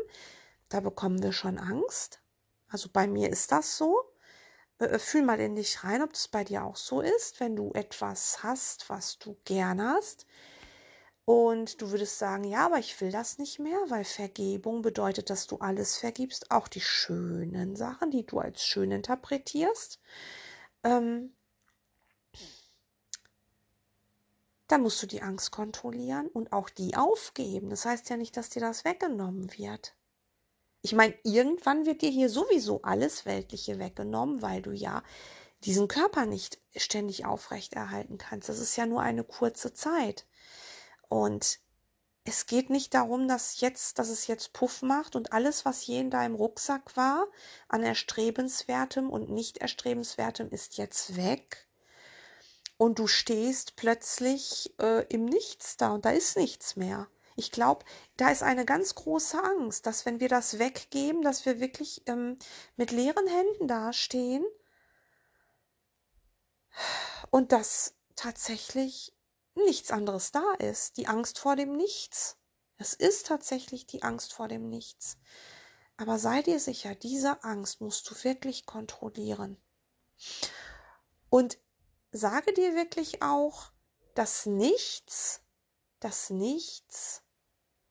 Da 0.67 0.81
bekommen 0.81 1.23
wir 1.23 1.31
schon 1.31 1.57
Angst. 1.57 2.19
Also 2.67 2.89
bei 2.91 3.07
mir 3.07 3.29
ist 3.29 3.51
das 3.51 3.77
so. 3.77 4.11
Äh, 4.79 4.85
äh, 4.85 4.99
fühl 4.99 5.21
mal 5.21 5.39
in 5.39 5.55
dich 5.55 5.83
rein, 5.83 6.01
ob 6.01 6.11
das 6.11 6.27
bei 6.27 6.43
dir 6.43 6.63
auch 6.63 6.75
so 6.75 7.01
ist, 7.01 7.39
wenn 7.39 7.55
du 7.55 7.71
etwas 7.73 8.43
hast, 8.43 8.89
was 8.89 9.19
du 9.19 9.37
gern 9.45 9.81
hast. 9.81 10.25
Und 11.25 11.81
du 11.81 11.91
würdest 11.91 12.17
sagen, 12.17 12.43
ja, 12.43 12.65
aber 12.65 12.79
ich 12.79 12.99
will 12.99 13.11
das 13.11 13.37
nicht 13.37 13.59
mehr, 13.59 13.79
weil 13.89 14.03
Vergebung 14.03 14.81
bedeutet, 14.81 15.29
dass 15.29 15.47
du 15.47 15.57
alles 15.57 15.97
vergibst, 15.97 16.51
auch 16.51 16.67
die 16.67 16.81
schönen 16.81 17.75
Sachen, 17.75 18.11
die 18.11 18.25
du 18.25 18.39
als 18.39 18.63
schön 18.63 18.91
interpretierst. 18.91 19.99
Ähm, 20.83 21.33
dann 24.67 24.81
musst 24.81 25.01
du 25.03 25.07
die 25.07 25.21
Angst 25.21 25.51
kontrollieren 25.51 26.27
und 26.27 26.53
auch 26.53 26.69
die 26.69 26.95
aufgeben. 26.95 27.69
Das 27.69 27.85
heißt 27.85 28.09
ja 28.09 28.17
nicht, 28.17 28.37
dass 28.37 28.49
dir 28.49 28.61
das 28.61 28.85
weggenommen 28.85 29.51
wird. 29.57 29.95
Ich 30.81 30.93
meine, 30.93 31.13
irgendwann 31.23 31.85
wird 31.85 32.01
dir 32.01 32.09
hier 32.09 32.29
sowieso 32.29 32.81
alles 32.81 33.25
Weltliche 33.25 33.77
weggenommen, 33.79 34.41
weil 34.41 34.61
du 34.61 34.71
ja 34.71 35.03
diesen 35.63 35.87
Körper 35.87 36.25
nicht 36.25 36.59
ständig 36.75 37.25
aufrechterhalten 37.25 38.17
kannst. 38.17 38.49
Das 38.49 38.59
ist 38.59 38.75
ja 38.77 38.85
nur 38.85 39.01
eine 39.01 39.23
kurze 39.23 39.73
Zeit. 39.73 40.25
Und 41.11 41.59
es 42.23 42.45
geht 42.45 42.69
nicht 42.69 42.93
darum, 42.93 43.27
dass 43.27 43.59
jetzt, 43.59 43.99
dass 43.99 44.07
es 44.07 44.27
jetzt 44.27 44.53
Puff 44.53 44.81
macht 44.81 45.17
und 45.17 45.33
alles, 45.33 45.65
was 45.65 45.85
je 45.85 45.99
in 45.99 46.09
deinem 46.09 46.35
Rucksack 46.35 46.95
war, 46.95 47.27
an 47.67 47.83
erstrebenswertem 47.83 49.09
und 49.09 49.29
nicht 49.29 49.57
erstrebenswertem, 49.57 50.49
ist 50.51 50.77
jetzt 50.77 51.17
weg. 51.17 51.67
Und 52.77 52.97
du 52.97 53.07
stehst 53.07 53.75
plötzlich 53.75 54.73
äh, 54.79 55.05
im 55.13 55.25
Nichts 55.25 55.75
da 55.75 55.91
und 55.91 56.05
da 56.05 56.11
ist 56.11 56.37
nichts 56.37 56.77
mehr. 56.77 57.09
Ich 57.35 57.51
glaube, 57.51 57.83
da 58.15 58.29
ist 58.29 58.41
eine 58.41 58.63
ganz 58.63 58.95
große 58.95 59.37
Angst, 59.43 59.85
dass 59.87 60.05
wenn 60.05 60.21
wir 60.21 60.29
das 60.29 60.59
weggeben, 60.59 61.23
dass 61.23 61.45
wir 61.45 61.59
wirklich 61.59 62.03
ähm, 62.05 62.39
mit 62.77 62.91
leeren 62.91 63.27
Händen 63.27 63.67
dastehen 63.67 64.45
und 67.31 67.51
dass 67.51 67.95
tatsächlich 68.15 69.13
nichts 69.55 69.91
anderes 69.91 70.31
da 70.31 70.53
ist. 70.59 70.97
Die 70.97 71.07
Angst 71.07 71.39
vor 71.39 71.55
dem 71.55 71.75
Nichts. 71.75 72.37
Es 72.77 72.93
ist 72.93 73.27
tatsächlich 73.27 73.85
die 73.85 74.03
Angst 74.03 74.33
vor 74.33 74.47
dem 74.47 74.69
Nichts. 74.69 75.17
Aber 75.97 76.17
sei 76.17 76.41
dir 76.41 76.59
sicher, 76.59 76.95
diese 76.95 77.43
Angst 77.43 77.81
musst 77.81 78.09
du 78.09 78.15
wirklich 78.23 78.65
kontrollieren. 78.65 79.61
Und 81.29 81.59
sage 82.11 82.53
dir 82.53 82.75
wirklich 82.75 83.21
auch, 83.21 83.71
das 84.15 84.45
Nichts, 84.45 85.41
das 85.99 86.29
Nichts 86.29 87.23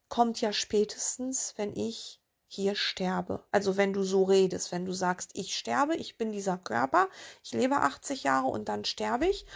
kommt 0.08 0.40
ja 0.40 0.52
spätestens, 0.52 1.54
wenn 1.56 1.74
ich 1.76 2.20
hier 2.52 2.74
sterbe. 2.74 3.46
Also 3.52 3.76
wenn 3.76 3.92
du 3.92 4.02
so 4.02 4.24
redest, 4.24 4.72
wenn 4.72 4.84
du 4.84 4.92
sagst, 4.92 5.30
ich 5.34 5.56
sterbe, 5.56 5.94
ich 5.94 6.18
bin 6.18 6.32
dieser 6.32 6.58
Körper, 6.58 7.08
ich 7.44 7.52
lebe 7.52 7.76
80 7.76 8.24
Jahre 8.24 8.48
und 8.48 8.68
dann 8.68 8.84
sterbe 8.84 9.26
ich 9.26 9.46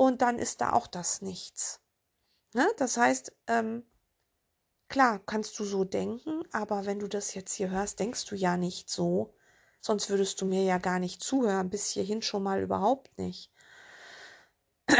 und 0.00 0.22
dann 0.22 0.38
ist 0.38 0.62
da 0.62 0.72
auch 0.72 0.86
das 0.86 1.20
Nichts. 1.20 1.82
Ne? 2.54 2.66
Das 2.78 2.96
heißt, 2.96 3.36
ähm, 3.48 3.84
klar, 4.88 5.20
kannst 5.26 5.58
du 5.58 5.64
so 5.64 5.84
denken, 5.84 6.42
aber 6.52 6.86
wenn 6.86 7.00
du 7.00 7.06
das 7.06 7.34
jetzt 7.34 7.52
hier 7.52 7.68
hörst, 7.68 8.00
denkst 8.00 8.24
du 8.24 8.34
ja 8.34 8.56
nicht 8.56 8.88
so. 8.88 9.34
Sonst 9.82 10.08
würdest 10.08 10.40
du 10.40 10.46
mir 10.46 10.64
ja 10.64 10.78
gar 10.78 11.00
nicht 11.00 11.22
zuhören, 11.22 11.68
bis 11.68 11.90
hierhin 11.90 12.22
schon 12.22 12.42
mal 12.42 12.62
überhaupt 12.62 13.18
nicht. 13.18 13.52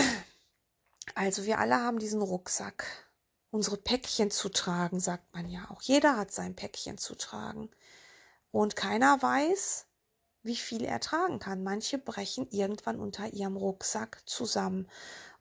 Also 1.16 1.44
wir 1.44 1.58
alle 1.58 1.80
haben 1.80 1.98
diesen 1.98 2.22
Rucksack, 2.22 2.86
unsere 3.50 3.76
Päckchen 3.76 4.30
zu 4.30 4.48
tragen, 4.48 5.00
sagt 5.00 5.34
man 5.34 5.48
ja 5.48 5.68
auch. 5.70 5.82
Jeder 5.82 6.16
hat 6.16 6.30
sein 6.30 6.54
Päckchen 6.54 6.98
zu 6.98 7.16
tragen. 7.16 7.68
Und 8.52 8.76
keiner 8.76 9.20
weiß, 9.20 9.86
wie 10.42 10.56
viel 10.56 10.84
er 10.84 11.00
tragen 11.00 11.38
kann. 11.38 11.62
Manche 11.62 11.98
brechen 11.98 12.48
irgendwann 12.50 12.98
unter 12.98 13.32
ihrem 13.32 13.56
Rucksack 13.56 14.22
zusammen 14.26 14.88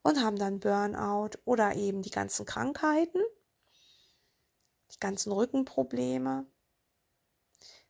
und 0.01 0.21
haben 0.21 0.37
dann 0.37 0.59
Burnout 0.59 1.37
oder 1.45 1.75
eben 1.75 2.01
die 2.01 2.11
ganzen 2.11 2.45
Krankheiten, 2.45 3.21
die 4.93 4.99
ganzen 4.99 5.31
Rückenprobleme, 5.31 6.45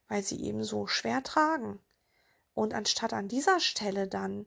weil 0.07 0.23
sie 0.23 0.43
eben 0.43 0.63
so 0.63 0.87
schwer 0.87 1.23
tragen. 1.23 1.79
Und 2.53 2.73
anstatt 2.73 3.13
an 3.13 3.27
dieser 3.27 3.59
Stelle 3.59 4.07
dann 4.07 4.45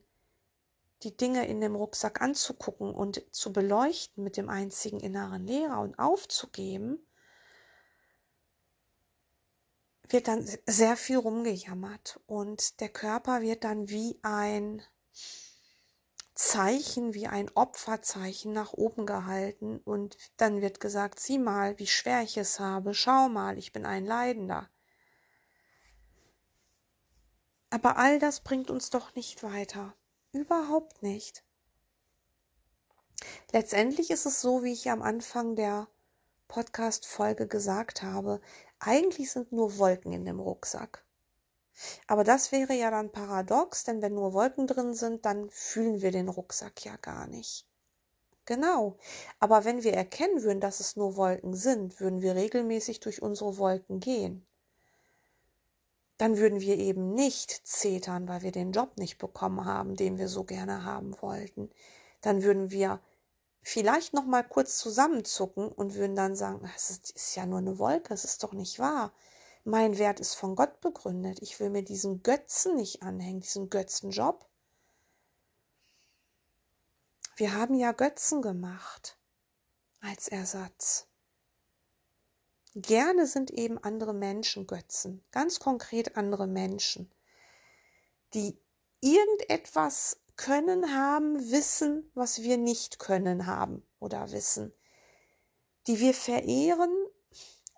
die 1.03 1.17
Dinge 1.17 1.47
in 1.47 1.61
dem 1.61 1.75
Rucksack 1.75 2.21
anzugucken 2.21 2.95
und 2.95 3.23
zu 3.33 3.53
beleuchten 3.53 4.23
mit 4.23 4.37
dem 4.37 4.49
einzigen 4.49 5.01
inneren 5.01 5.47
Lehrer 5.47 5.81
und 5.81 5.99
aufzugeben, 5.99 7.05
wird 10.13 10.29
dann 10.29 10.47
sehr 10.67 10.97
viel 10.97 11.19
rumgejammert 11.19 12.21
und 12.27 12.81
der 12.81 12.89
Körper 12.89 13.43
wird 13.43 13.65
dann 13.65 13.89
wie 13.89 14.19
ein 14.23 14.83
Zeichen, 16.35 17.15
wie 17.15 17.27
ein 17.27 17.51
Opferzeichen 17.55 18.53
nach 18.53 18.73
oben 18.73 19.07
gehalten 19.07 19.79
und 19.79 20.17
dann 20.37 20.61
wird 20.61 20.81
gesagt, 20.81 21.21
sieh 21.21 21.39
mal, 21.39 21.79
wie 21.79 21.87
schwer 21.87 22.23
ich 22.23 22.37
es 22.37 22.59
habe, 22.59 22.95
schau 22.95 23.29
mal, 23.29 23.59
ich 23.59 23.73
bin 23.73 23.85
ein 23.85 24.07
Leidender. 24.07 24.69
Aber 27.71 27.97
all 27.97 28.19
das 28.19 28.41
bringt 28.41 28.71
uns 28.71 28.91
doch 28.91 29.15
nicht 29.15 29.43
weiter. 29.43 29.95
Überhaupt 30.33 31.03
nicht. 31.03 31.45
Letztendlich 33.53 34.11
ist 34.11 34.27
es 34.27 34.41
so, 34.41 34.63
wie 34.63 34.73
ich 34.73 34.91
am 34.91 35.03
Anfang 35.03 35.57
der 35.57 35.89
Podcast-Folge 36.49 37.47
gesagt 37.47 38.03
habe, 38.03 38.41
eigentlich 38.85 39.31
sind 39.31 39.53
nur 39.53 39.79
Wolken 39.79 40.13
in 40.13 40.25
dem 40.25 40.41
Rucksack. 40.41 41.05
Aber 42.07 42.25
das 42.25 42.53
wäre 42.53 42.75
ja 42.75 42.91
dann 42.91 43.13
paradox, 43.13 43.85
denn 43.85 44.03
wenn 44.03 44.15
nur 44.15 44.35
Wolken 44.35 44.67
drin 44.67 44.95
sind, 44.95 45.25
dann 45.25 45.49
fühlen 45.51 46.03
wir 46.03 46.11
den 46.11 46.29
Rucksack 46.29 46.85
ja 46.85 46.97
gar 46.97 47.27
nicht. 47.27 47.67
Genau. 48.45 48.99
Aber 49.39 49.65
wenn 49.65 49.85
wir 49.85 49.95
erkennen 49.95 50.43
würden, 50.43 50.61
dass 50.61 50.81
es 50.81 50.97
nur 50.97 51.17
Wolken 51.17 51.55
sind, 51.55 52.01
würden 52.01 52.23
wir 52.23 52.35
regelmäßig 52.35 53.01
durch 53.01 53.23
unsere 53.23 53.57
Wolken 53.57 54.01
gehen. 54.01 54.45
Dann 56.19 56.37
würden 56.37 56.61
wir 56.61 56.77
eben 56.77 57.15
nicht 57.15 57.51
zetern, 57.67 58.29
weil 58.29 58.43
wir 58.43 58.53
den 58.53 58.73
Job 58.73 58.97
nicht 58.99 59.19
bekommen 59.19 59.65
haben, 59.65 59.97
den 59.97 60.19
wir 60.19 60.29
so 60.29 60.45
gerne 60.45 60.85
haben 60.85 61.15
wollten. 61.21 61.71
Dann 62.21 62.43
würden 62.43 62.71
wir 62.71 63.01
vielleicht 63.63 64.13
noch 64.13 64.27
mal 64.27 64.43
kurz 64.43 64.79
zusammenzucken 64.79 65.69
und 65.69 65.95
würden 65.95 66.17
dann 66.17 66.37
sagen, 66.37 66.69
es 66.77 66.91
ist 66.91 67.37
ja 67.37 67.47
nur 67.47 67.59
eine 67.59 67.79
Wolke, 67.79 68.13
es 68.13 68.25
ist 68.25 68.43
doch 68.43 68.53
nicht 68.53 68.79
wahr. 68.79 69.13
Mein 69.65 69.97
Wert 69.99 70.19
ist 70.19 70.35
von 70.35 70.57
Gott 70.57 70.81
begründet. 70.81 71.41
Ich 71.41 71.61
will 71.61 71.71
mir 71.71 71.85
diesen 71.85 72.23
Götzen 72.25 72.75
nicht 72.75 73.03
anhängen, 73.03 73.41
diesen 73.41 73.71
Götzenjob. 73.71 74.45
Wir 77.37 77.55
haben 77.55 77.75
ja 77.77 77.93
Götzen 77.93 78.43
gemacht 78.43 79.17
als 80.01 80.29
Ersatz. 80.29 81.07
Gerne 82.75 83.27
sind 83.27 83.51
eben 83.51 83.79
andere 83.79 84.15
Menschen 84.15 84.67
Götzen, 84.67 85.23
ganz 85.31 85.61
konkret 85.61 86.17
andere 86.17 86.47
Menschen, 86.47 87.13
die 88.35 88.59
irgendetwas 89.01 90.22
können 90.37 90.95
haben, 90.95 91.51
wissen, 91.51 92.11
was 92.15 92.43
wir 92.43 92.57
nicht 92.57 92.99
können 92.99 93.47
haben 93.47 93.87
oder 93.99 94.33
wissen, 94.33 94.73
die 95.87 96.01
wir 96.01 96.15
verehren 96.15 96.93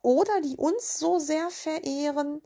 oder 0.02 0.40
die 0.40 0.56
uns 0.56 0.98
so 0.98 1.18
sehr 1.18 1.50
verehren, 1.50 2.42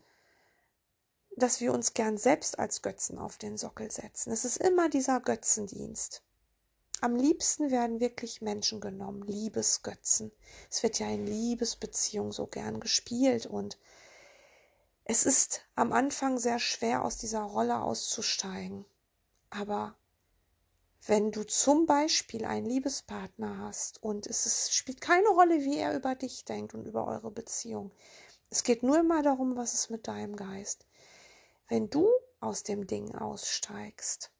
dass 1.36 1.60
wir 1.60 1.72
uns 1.72 1.94
gern 1.94 2.18
selbst 2.18 2.58
als 2.58 2.82
Götzen 2.82 3.18
auf 3.18 3.38
den 3.38 3.56
Sockel 3.56 3.90
setzen. 3.90 4.32
Es 4.32 4.44
ist 4.44 4.56
immer 4.58 4.88
dieser 4.88 5.20
Götzendienst. 5.20 6.22
Am 7.00 7.14
liebsten 7.14 7.70
werden 7.70 8.00
wirklich 8.00 8.40
Menschen 8.40 8.80
genommen, 8.80 9.22
Liebesgötzen. 9.22 10.32
Es 10.68 10.82
wird 10.82 10.98
ja 10.98 11.08
in 11.08 11.26
Liebesbeziehungen 11.26 12.32
so 12.32 12.48
gern 12.48 12.80
gespielt 12.80 13.46
und 13.46 13.78
es 15.04 15.24
ist 15.24 15.62
am 15.76 15.92
Anfang 15.92 16.38
sehr 16.38 16.58
schwer, 16.58 17.04
aus 17.04 17.16
dieser 17.16 17.42
Rolle 17.42 17.80
auszusteigen. 17.80 18.84
Aber 19.50 19.96
wenn 21.06 21.32
du 21.32 21.44
zum 21.44 21.86
Beispiel 21.86 22.44
einen 22.44 22.66
Liebespartner 22.66 23.58
hast 23.58 24.02
und 24.02 24.26
es 24.26 24.46
ist, 24.46 24.74
spielt 24.74 25.00
keine 25.00 25.28
Rolle, 25.28 25.64
wie 25.64 25.78
er 25.78 25.96
über 25.96 26.14
dich 26.14 26.44
denkt 26.44 26.74
und 26.74 26.86
über 26.86 27.06
eure 27.06 27.30
Beziehung. 27.30 27.92
Es 28.50 28.62
geht 28.62 28.82
nur 28.82 28.98
immer 28.98 29.22
darum, 29.22 29.56
was 29.56 29.74
ist 29.74 29.90
mit 29.90 30.08
deinem 30.08 30.36
Geist. 30.36 30.86
Wenn 31.68 31.88
du 31.88 32.08
aus 32.40 32.62
dem 32.62 32.86
Ding 32.86 33.14
aussteigst 33.14 34.30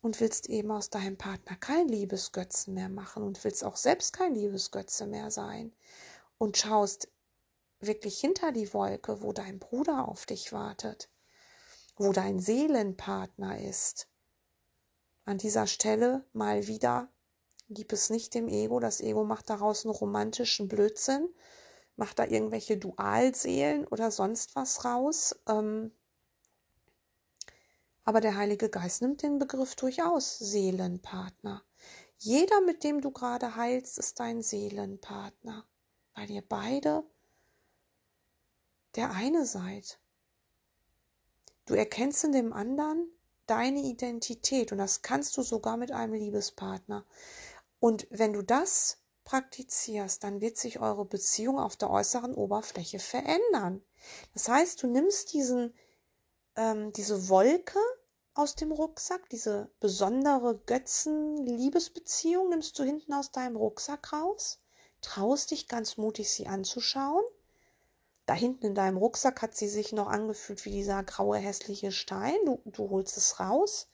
und 0.00 0.20
willst 0.20 0.48
eben 0.48 0.70
aus 0.70 0.90
deinem 0.90 1.16
Partner 1.16 1.56
kein 1.56 1.88
Liebesgötzen 1.88 2.74
mehr 2.74 2.88
machen 2.88 3.22
und 3.22 3.42
willst 3.44 3.64
auch 3.64 3.76
selbst 3.76 4.12
kein 4.12 4.34
Liebesgötze 4.34 5.06
mehr 5.06 5.30
sein 5.30 5.72
und 6.38 6.56
schaust 6.56 7.08
wirklich 7.80 8.18
hinter 8.20 8.52
die 8.52 8.72
Wolke, 8.72 9.22
wo 9.22 9.32
dein 9.32 9.58
Bruder 9.58 10.08
auf 10.08 10.26
dich 10.26 10.52
wartet, 10.52 11.10
wo 11.96 12.12
dein 12.12 12.38
Seelenpartner 12.40 13.60
ist, 13.60 14.08
an 15.26 15.38
dieser 15.38 15.66
Stelle 15.66 16.24
mal 16.32 16.66
wieder, 16.66 17.08
gib 17.68 17.92
es 17.92 18.10
nicht 18.10 18.34
dem 18.34 18.48
Ego. 18.48 18.80
Das 18.80 19.00
Ego 19.00 19.24
macht 19.24 19.50
daraus 19.50 19.84
einen 19.84 19.94
romantischen 19.94 20.68
Blödsinn, 20.68 21.28
macht 21.96 22.18
da 22.18 22.24
irgendwelche 22.24 22.78
Dualseelen 22.78 23.86
oder 23.86 24.10
sonst 24.10 24.56
was 24.56 24.84
raus. 24.84 25.38
Ähm, 25.48 25.90
aber 28.04 28.20
der 28.20 28.36
Heilige 28.36 28.70
Geist 28.70 29.02
nimmt 29.02 29.22
den 29.22 29.38
Begriff 29.38 29.74
durchaus 29.74 30.38
Seelenpartner. 30.38 31.62
Jeder, 32.18 32.60
mit 32.60 32.84
dem 32.84 33.00
du 33.00 33.10
gerade 33.10 33.56
heilst, 33.56 33.98
ist 33.98 34.20
dein 34.20 34.42
Seelenpartner, 34.42 35.66
weil 36.14 36.30
ihr 36.30 36.42
beide 36.42 37.04
der 38.94 39.10
eine 39.10 39.44
seid. 39.44 39.98
Du 41.66 41.74
erkennst 41.74 42.24
in 42.24 42.32
dem 42.32 42.52
anderen 42.52 43.10
deine 43.46 43.80
Identität 43.80 44.72
und 44.72 44.78
das 44.78 45.02
kannst 45.02 45.36
du 45.36 45.42
sogar 45.42 45.76
mit 45.76 45.92
einem 45.92 46.14
Liebespartner. 46.14 47.04
Und 47.80 48.06
wenn 48.10 48.32
du 48.32 48.42
das 48.42 48.98
praktizierst, 49.24 50.24
dann 50.24 50.40
wird 50.40 50.56
sich 50.56 50.80
eure 50.80 51.04
Beziehung 51.04 51.58
auf 51.58 51.76
der 51.76 51.90
äußeren 51.90 52.34
Oberfläche 52.34 52.98
verändern. 52.98 53.82
Das 54.32 54.48
heißt, 54.48 54.82
du 54.82 54.86
nimmst 54.86 55.32
diesen, 55.32 55.74
ähm, 56.54 56.92
diese 56.92 57.28
Wolke 57.28 57.80
aus 58.34 58.54
dem 58.54 58.72
Rucksack, 58.72 59.28
diese 59.30 59.70
besondere 59.80 60.58
Götzen-Liebesbeziehung 60.66 62.50
nimmst 62.50 62.78
du 62.78 62.84
hinten 62.84 63.12
aus 63.14 63.32
deinem 63.32 63.56
Rucksack 63.56 64.12
raus, 64.12 64.60
traust 65.00 65.50
dich 65.50 65.68
ganz 65.68 65.96
mutig, 65.96 66.30
sie 66.30 66.46
anzuschauen. 66.46 67.24
Da 68.26 68.34
hinten 68.34 68.66
in 68.66 68.74
deinem 68.74 68.96
Rucksack 68.96 69.40
hat 69.40 69.56
sie 69.56 69.68
sich 69.68 69.92
noch 69.92 70.08
angefühlt 70.08 70.64
wie 70.64 70.70
dieser 70.70 71.04
graue, 71.04 71.38
hässliche 71.38 71.92
Stein. 71.92 72.36
Du, 72.44 72.60
du 72.64 72.90
holst 72.90 73.16
es 73.16 73.38
raus. 73.38 73.88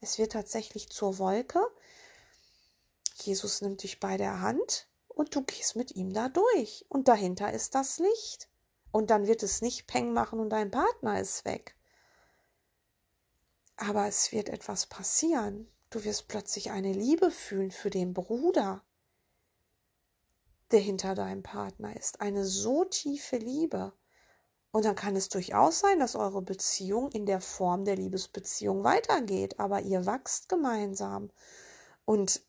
Es 0.00 0.18
wird 0.18 0.32
tatsächlich 0.32 0.88
zur 0.90 1.18
Wolke. 1.18 1.60
Jesus 3.14 3.62
nimmt 3.62 3.84
dich 3.84 4.00
bei 4.00 4.16
der 4.16 4.40
Hand 4.40 4.88
und 5.08 5.34
du 5.34 5.42
gehst 5.42 5.76
mit 5.76 5.92
ihm 5.94 6.12
da 6.12 6.28
durch. 6.28 6.84
Und 6.88 7.06
dahinter 7.06 7.52
ist 7.52 7.76
das 7.76 7.98
Licht. 7.98 8.48
Und 8.90 9.10
dann 9.10 9.26
wird 9.26 9.42
es 9.42 9.62
nicht 9.62 9.86
Peng 9.86 10.12
machen 10.12 10.40
und 10.40 10.50
dein 10.50 10.70
Partner 10.70 11.20
ist 11.20 11.44
weg. 11.44 11.76
Aber 13.76 14.06
es 14.06 14.32
wird 14.32 14.48
etwas 14.48 14.86
passieren. 14.86 15.70
Du 15.90 16.02
wirst 16.02 16.26
plötzlich 16.28 16.70
eine 16.72 16.92
Liebe 16.92 17.30
fühlen 17.30 17.70
für 17.70 17.90
den 17.90 18.14
Bruder, 18.14 18.82
der 20.72 20.80
hinter 20.80 21.14
deinem 21.14 21.42
Partner 21.42 21.96
ist. 21.96 22.20
Eine 22.20 22.44
so 22.44 22.84
tiefe 22.84 23.36
Liebe. 23.36 23.92
Und 24.72 24.84
dann 24.84 24.96
kann 24.96 25.16
es 25.16 25.28
durchaus 25.28 25.80
sein, 25.80 25.98
dass 25.98 26.16
eure 26.16 26.42
Beziehung 26.42 27.10
in 27.12 27.24
der 27.24 27.40
Form 27.40 27.84
der 27.84 27.96
Liebesbeziehung 27.96 28.84
weitergeht, 28.84 29.58
aber 29.58 29.80
ihr 29.80 30.04
wachst 30.04 30.48
gemeinsam. 30.48 31.30
Und 32.04 32.42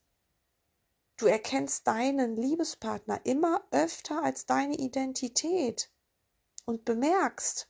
du 1.18 1.26
erkennst 1.28 1.88
deinen 1.88 2.36
Liebespartner 2.36 3.22
immer 3.26 3.64
öfter 3.72 4.24
als 4.24 4.46
deine 4.46 4.76
Identität 4.76 5.90
und 6.66 6.86
bemerkst, 6.86 7.70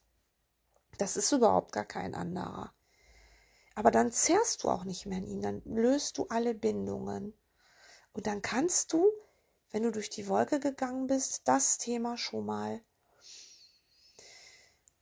das 0.97 1.17
ist 1.17 1.31
überhaupt 1.31 1.71
gar 1.71 1.85
kein 1.85 2.15
anderer. 2.15 2.73
Aber 3.75 3.91
dann 3.91 4.11
zerrst 4.11 4.63
du 4.63 4.69
auch 4.69 4.85
nicht 4.85 5.05
mehr 5.05 5.19
in 5.19 5.27
ihn, 5.27 5.41
dann 5.41 5.61
löst 5.65 6.17
du 6.17 6.25
alle 6.29 6.55
Bindungen. 6.55 7.37
Und 8.13 8.25
dann 8.25 8.41
kannst 8.41 8.91
du, 8.91 9.07
wenn 9.71 9.83
du 9.83 9.91
durch 9.91 10.09
die 10.09 10.27
Wolke 10.27 10.59
gegangen 10.59 11.07
bist, 11.07 11.41
das 11.45 11.77
Thema 11.77 12.17
schon 12.17 12.45
mal 12.45 12.81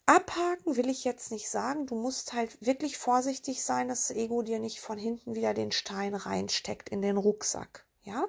abhaken, 0.05 0.75
will 0.75 0.89
ich 0.89 1.03
jetzt 1.03 1.31
nicht 1.31 1.49
sagen. 1.49 1.87
Du 1.87 1.95
musst 1.95 2.33
halt 2.33 2.57
wirklich 2.65 2.97
vorsichtig 2.97 3.63
sein, 3.63 3.87
dass 3.87 4.07
das 4.07 4.17
Ego 4.17 4.41
dir 4.41 4.59
nicht 4.59 4.79
von 4.79 4.97
hinten 4.97 5.35
wieder 5.35 5.53
den 5.53 5.71
Stein 5.71 6.15
reinsteckt 6.15 6.89
in 6.89 7.01
den 7.01 7.17
Rucksack. 7.17 7.85
Ja, 8.03 8.25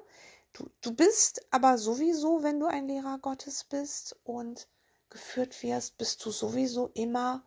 du, 0.53 0.71
du 0.81 0.95
bist 0.95 1.47
aber 1.51 1.79
sowieso, 1.79 2.43
wenn 2.43 2.61
du 2.61 2.67
ein 2.67 2.89
Lehrer 2.89 3.19
Gottes 3.19 3.65
bist 3.65 4.17
und 4.25 4.69
geführt 5.11 5.63
wirst, 5.63 5.99
bist 5.99 6.25
du 6.25 6.31
sowieso 6.31 6.89
immer 6.95 7.47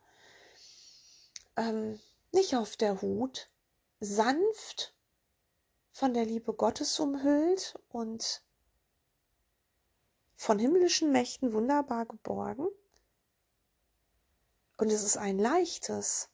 ähm, 1.58 2.00
nicht 2.32 2.56
auf 2.56 2.78
der 2.78 3.02
Hut, 3.02 3.50
sanft 4.00 4.94
von 5.92 6.14
der 6.14 6.26
Liebe 6.26 6.54
Gottes 6.54 7.00
umhüllt 7.00 7.78
und 7.90 8.44
von 10.40 10.58
himmlischen 10.58 11.12
Mächten 11.12 11.52
wunderbar 11.52 12.06
geborgen. 12.06 12.70
Und 14.78 14.90
es 14.90 15.04
ist 15.04 15.18
ein 15.18 15.38
leichtes, 15.38 16.30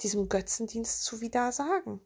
diesem 0.00 0.28
Götzendienst 0.28 1.02
zu 1.02 1.20
widersagen. 1.20 2.00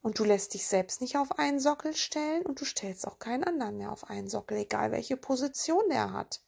Und 0.00 0.20
du 0.20 0.24
lässt 0.24 0.54
dich 0.54 0.64
selbst 0.64 1.00
nicht 1.00 1.16
auf 1.16 1.40
einen 1.40 1.58
Sockel 1.58 1.96
stellen 1.96 2.46
und 2.46 2.60
du 2.60 2.64
stellst 2.64 3.04
auch 3.04 3.18
keinen 3.18 3.42
anderen 3.42 3.78
mehr 3.78 3.90
auf 3.90 4.08
einen 4.08 4.28
Sockel, 4.28 4.58
egal 4.58 4.92
welche 4.92 5.16
Position 5.16 5.90
er 5.90 6.12
hat. 6.12 6.40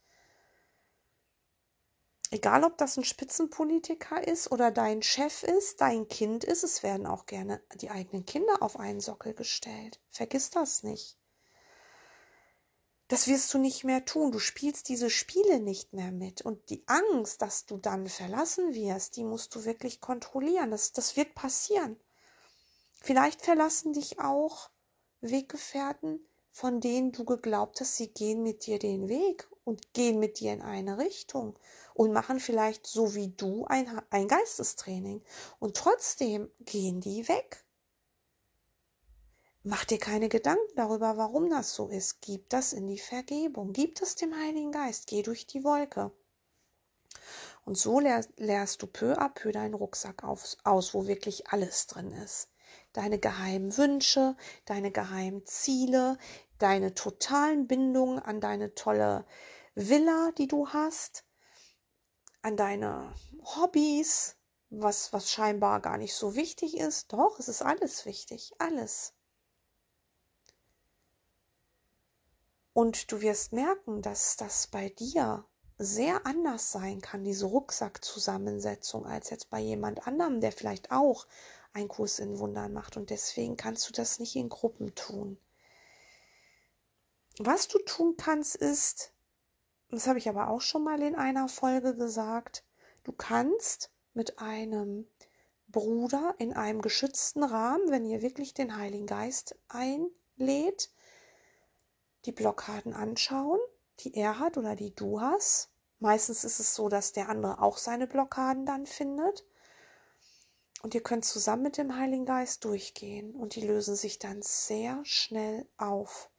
Egal, 2.31 2.63
ob 2.63 2.79
das 2.79 2.97
ein 2.97 3.05
Spitzenpolitiker 3.05 4.27
ist 4.27 4.53
oder 4.53 4.71
dein 4.71 5.03
Chef 5.03 5.43
ist, 5.43 5.81
dein 5.81 6.07
Kind 6.07 6.45
ist, 6.45 6.63
es 6.63 6.85
werden 6.85 7.09
auch 7.09 7.27
gerne 7.27 7.61
die 7.75 7.91
eigenen 7.91 8.25
Kinder 8.25 8.63
auf 8.63 8.79
einen 8.79 9.01
Sockel 9.01 9.35
gestellt. 9.35 10.01
Vergiss 10.11 10.51
das 10.51 10.85
nicht. 10.85 11.19
Das 13.09 13.29
wirst 13.29 13.53
du 13.53 13.59
nicht 13.59 13.85
mehr 13.85 14.05
tun. 14.05 14.33
Du 14.33 14.39
spielst 14.39 14.89
diese 14.89 15.11
Spiele 15.11 15.61
nicht 15.61 15.93
mehr 15.93 16.11
mit. 16.11 16.43
Und 16.43 16.71
die 16.71 16.83
Angst, 16.87 17.43
dass 17.43 17.67
du 17.67 17.77
dann 17.77 18.07
verlassen 18.07 18.75
wirst, 18.75 19.17
die 19.17 19.25
musst 19.25 19.55
du 19.55 19.65
wirklich 19.65 20.01
kontrollieren. 20.01 20.71
Das, 20.71 20.93
das 20.93 21.17
wird 21.17 21.35
passieren. 21.35 22.01
Vielleicht 23.03 23.43
verlassen 23.43 23.93
dich 23.93 24.21
auch 24.21 24.71
Weggefährten, 25.21 26.27
von 26.51 26.81
denen 26.81 27.13
du 27.13 27.25
geglaubt 27.25 27.81
hast, 27.81 27.97
sie 27.97 28.09
gehen 28.09 28.43
mit 28.43 28.65
dir 28.67 28.79
den 28.79 29.09
Weg 29.09 29.49
und 29.65 29.93
gehen 29.93 30.19
mit 30.19 30.41
dir 30.41 30.53
in 30.53 30.63
eine 30.63 30.99
Richtung 30.99 31.59
und 31.95 32.13
machen 32.13 32.41
vielleicht 32.41 32.87
so 32.87 33.15
wie 33.15 33.29
du 33.29 33.65
ein, 33.67 34.01
ein 34.11 34.29
Geistestraining. 34.29 35.23
Und 35.59 35.77
trotzdem 35.77 36.51
gehen 36.61 37.01
die 37.01 37.29
weg. 37.29 37.64
Mach 39.67 39.87
dir 39.87 39.99
keine 39.99 40.29
Gedanken 40.29 40.77
darüber, 40.77 41.17
warum 41.17 41.49
das 41.49 41.75
so 41.75 41.89
ist. 41.89 42.21
Gib 42.21 42.51
das 42.51 42.75
in 42.75 42.87
die 42.87 42.99
Vergebung. 42.99 43.73
Gib 43.73 43.95
das 43.95 44.15
dem 44.15 44.37
Heiligen 44.39 44.73
Geist. 44.73 45.07
Geh 45.07 45.23
durch 45.23 45.47
die 45.47 45.65
Wolke. 45.65 46.13
Und 47.65 47.79
so 47.79 47.99
leerst 47.99 48.83
du 48.83 48.87
peu 48.87 49.15
à 49.15 49.31
peu 49.31 49.53
deinen 49.53 49.73
Rucksack 49.73 50.23
auf, 50.23 50.59
aus, 50.65 50.93
wo 50.93 51.07
wirklich 51.07 51.49
alles 51.49 51.87
drin 51.87 52.13
ist. 52.13 52.51
Deine 52.93 53.19
geheimen 53.19 53.75
Wünsche, 53.79 54.37
deine 54.67 54.91
geheimen 54.91 55.47
Ziele, 55.47 56.19
deine 56.59 56.93
totalen 56.93 57.67
Bindungen 57.67 58.19
an 58.19 58.43
deine 58.43 58.75
tolle 58.75 59.25
Villa, 59.75 60.31
die 60.37 60.47
du 60.47 60.69
hast, 60.69 61.25
an 62.43 62.59
deine 62.59 63.15
Hobbys, 63.43 64.37
was, 64.69 65.15
was 65.15 65.31
scheinbar 65.31 65.81
gar 65.81 65.97
nicht 65.97 66.15
so 66.15 66.37
wichtig 66.37 66.77
ist. 66.77 67.15
Doch, 67.15 67.39
es 67.39 67.49
ist 67.49 67.63
alles 67.63 68.05
wichtig, 68.05 68.53
alles. 68.59 69.15
Und 72.75 73.13
du 73.13 73.23
wirst 73.23 73.53
merken, 73.53 74.03
dass 74.03 74.37
das 74.37 74.67
bei 74.67 74.89
dir 74.89 75.45
sehr 75.79 76.27
anders 76.27 76.73
sein 76.73 77.01
kann, 77.01 77.23
diese 77.23 77.47
Rucksackzusammensetzung, 77.47 79.07
als 79.07 79.31
jetzt 79.31 79.49
bei 79.49 79.61
jemand 79.61 80.07
anderem, 80.09 80.41
der 80.41 80.51
vielleicht 80.51 80.91
auch 80.91 81.27
einen 81.73 81.89
Kurs 81.89 82.19
in 82.19 82.39
Wundern 82.41 82.73
macht. 82.73 82.97
Und 82.97 83.11
deswegen 83.11 83.57
kannst 83.57 83.89
du 83.89 83.93
das 83.93 84.19
nicht 84.19 84.35
in 84.35 84.49
Gruppen 84.49 84.95
tun. 84.97 85.39
Was 87.39 87.69
du 87.69 87.79
tun 87.79 88.17
kannst, 88.17 88.57
ist, 88.57 89.13
das 89.91 90.09
habe 90.09 90.19
ich 90.19 90.29
aber 90.29 90.49
auch 90.49 90.61
schon 90.61 90.83
mal 90.83 91.01
in 91.01 91.15
einer 91.15 91.49
Folge 91.49 91.95
gesagt, 91.95 92.65
du 93.05 93.13
kannst 93.13 93.93
mit 94.15 94.41
einem 94.41 95.09
Bruder 95.69 96.35
in 96.39 96.53
einem 96.53 96.83
geschützten 96.83 97.45
Rahmen, 97.45 97.89
wenn 97.91 98.05
ihr 98.05 98.21
wirklich 98.21 98.53
den 98.53 98.77
Heiligen 98.77 99.07
Geist 99.07 99.57
einlädt, 99.69 100.91
die 102.25 102.33
Blockaden 102.33 102.95
anschauen, 102.95 103.61
die 104.01 104.15
er 104.15 104.39
hat 104.39 104.57
oder 104.57 104.77
die 104.77 104.95
du 104.95 105.21
hast. 105.21 105.71
Meistens 105.99 106.45
ist 106.45 106.61
es 106.61 106.75
so, 106.75 106.89
dass 106.89 107.13
der 107.13 107.29
andere 107.29 107.61
auch 107.63 107.79
seine 107.79 108.07
Blockaden 108.07 108.67
dann 108.67 108.87
findet. 108.87 109.45
Und 110.83 110.95
ihr 110.95 111.03
könnt 111.03 111.25
zusammen 111.25 111.63
mit 111.63 111.79
dem 111.79 111.97
Heiligen 111.97 112.27
Geist 112.27 112.65
durchgehen 112.65 113.35
und 113.35 113.55
die 113.55 113.67
lösen 113.67 113.97
sich 113.97 114.19
dann 114.19 114.43
sehr 114.43 115.01
schnell 115.05 115.67
auf. 115.79 116.31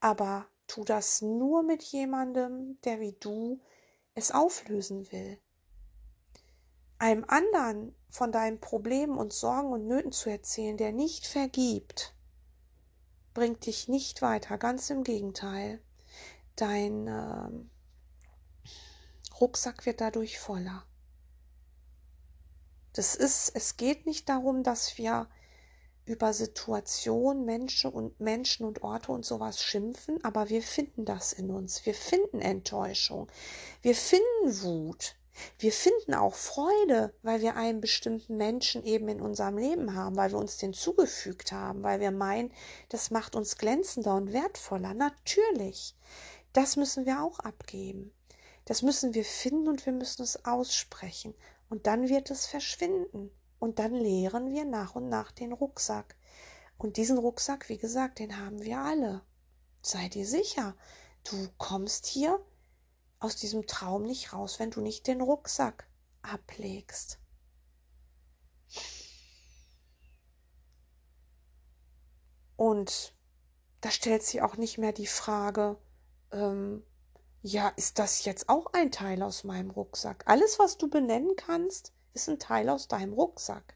Aber 0.00 0.46
tu 0.66 0.84
das 0.84 1.22
nur 1.22 1.62
mit 1.62 1.82
jemandem, 1.82 2.80
der 2.82 3.00
wie 3.00 3.12
du 3.12 3.60
es 4.14 4.32
auflösen 4.32 5.10
will. 5.12 5.38
Einem 6.98 7.24
anderen 7.28 7.94
von 8.08 8.32
deinen 8.32 8.60
Problemen 8.60 9.18
und 9.18 9.32
Sorgen 9.32 9.72
und 9.72 9.86
Nöten 9.86 10.12
zu 10.12 10.30
erzählen, 10.30 10.76
der 10.76 10.92
nicht 10.92 11.26
vergibt, 11.26 12.14
bringt 13.34 13.66
dich 13.66 13.88
nicht 13.88 14.22
weiter, 14.22 14.56
ganz 14.58 14.88
im 14.90 15.04
Gegenteil. 15.04 15.80
Dein 16.56 17.08
äh, 17.08 17.50
Rucksack 19.40 19.84
wird 19.84 20.00
dadurch 20.00 20.38
voller. 20.38 20.86
Das 22.92 23.16
ist, 23.16 23.50
es 23.54 23.76
geht 23.76 24.06
nicht 24.06 24.28
darum, 24.28 24.62
dass 24.62 24.96
wir 24.98 25.28
über 26.06 26.32
Situationen, 26.32 27.44
Menschen 27.44 27.90
und 27.90 28.20
Menschen 28.20 28.66
und 28.66 28.82
Orte 28.82 29.10
und 29.10 29.24
sowas 29.24 29.62
schimpfen, 29.62 30.22
aber 30.22 30.48
wir 30.48 30.62
finden 30.62 31.04
das 31.04 31.32
in 31.32 31.50
uns. 31.50 31.84
Wir 31.86 31.94
finden 31.94 32.40
Enttäuschung. 32.40 33.28
Wir 33.82 33.96
finden 33.96 34.62
Wut. 34.62 35.16
Wir 35.58 35.72
finden 35.72 36.14
auch 36.14 36.34
Freude, 36.34 37.12
weil 37.22 37.40
wir 37.40 37.56
einen 37.56 37.80
bestimmten 37.80 38.36
Menschen 38.36 38.84
eben 38.84 39.08
in 39.08 39.20
unserem 39.20 39.58
Leben 39.58 39.94
haben, 39.94 40.16
weil 40.16 40.30
wir 40.30 40.38
uns 40.38 40.58
den 40.58 40.72
zugefügt 40.72 41.52
haben, 41.52 41.82
weil 41.82 42.00
wir 42.00 42.12
meinen, 42.12 42.52
das 42.88 43.10
macht 43.10 43.34
uns 43.34 43.58
glänzender 43.58 44.14
und 44.14 44.32
wertvoller. 44.32 44.94
Natürlich. 44.94 45.96
Das 46.52 46.76
müssen 46.76 47.04
wir 47.04 47.22
auch 47.22 47.40
abgeben. 47.40 48.12
Das 48.64 48.82
müssen 48.82 49.12
wir 49.12 49.24
finden 49.24 49.68
und 49.68 49.84
wir 49.84 49.92
müssen 49.92 50.22
es 50.22 50.44
aussprechen. 50.44 51.34
Und 51.68 51.86
dann 51.86 52.08
wird 52.08 52.30
es 52.30 52.46
verschwinden. 52.46 53.30
Und 53.58 53.78
dann 53.78 53.94
leeren 53.94 54.52
wir 54.52 54.64
nach 54.64 54.94
und 54.94 55.08
nach 55.08 55.32
den 55.32 55.52
Rucksack. 55.52 56.16
Und 56.78 56.96
diesen 56.96 57.18
Rucksack, 57.18 57.68
wie 57.68 57.78
gesagt, 57.78 58.18
den 58.18 58.38
haben 58.38 58.62
wir 58.62 58.78
alle. 58.78 59.22
Sei 59.82 60.08
dir 60.08 60.26
sicher, 60.26 60.76
du 61.24 61.48
kommst 61.58 62.06
hier 62.06 62.38
aus 63.24 63.36
diesem 63.36 63.66
Traum 63.66 64.02
nicht 64.02 64.34
raus, 64.34 64.58
wenn 64.58 64.70
du 64.70 64.82
nicht 64.82 65.06
den 65.06 65.22
Rucksack 65.22 65.88
ablegst. 66.20 67.18
Und 72.56 73.14
da 73.80 73.90
stellt 73.90 74.22
sich 74.22 74.42
auch 74.42 74.58
nicht 74.58 74.76
mehr 74.76 74.92
die 74.92 75.06
Frage, 75.06 75.78
ähm, 76.32 76.84
ja, 77.40 77.68
ist 77.68 77.98
das 77.98 78.26
jetzt 78.26 78.50
auch 78.50 78.66
ein 78.74 78.92
Teil 78.92 79.22
aus 79.22 79.42
meinem 79.42 79.70
Rucksack? 79.70 80.24
Alles, 80.26 80.58
was 80.58 80.76
du 80.76 80.88
benennen 80.88 81.34
kannst, 81.36 81.92
ist 82.12 82.28
ein 82.28 82.38
Teil 82.38 82.68
aus 82.68 82.88
deinem 82.88 83.14
Rucksack. 83.14 83.74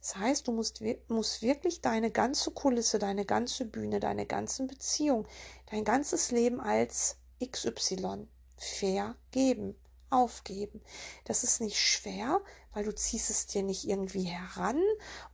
Das 0.00 0.14
heißt, 0.16 0.46
du 0.46 0.52
musst, 0.52 0.82
musst 1.08 1.42
wirklich 1.42 1.80
deine 1.80 2.12
ganze 2.12 2.52
Kulisse, 2.52 3.00
deine 3.00 3.24
ganze 3.24 3.64
Bühne, 3.64 3.98
deine 3.98 4.26
ganzen 4.26 4.68
Beziehungen, 4.68 5.26
dein 5.66 5.84
ganzes 5.84 6.30
Leben 6.30 6.60
als 6.60 7.16
XY 7.44 8.28
vergeben, 8.58 9.74
aufgeben. 10.10 10.80
Das 11.24 11.44
ist 11.44 11.60
nicht 11.60 11.78
schwer, 11.78 12.40
weil 12.72 12.84
du 12.84 12.94
ziehst 12.94 13.30
es 13.30 13.46
dir 13.46 13.62
nicht 13.62 13.86
irgendwie 13.86 14.24
heran 14.24 14.80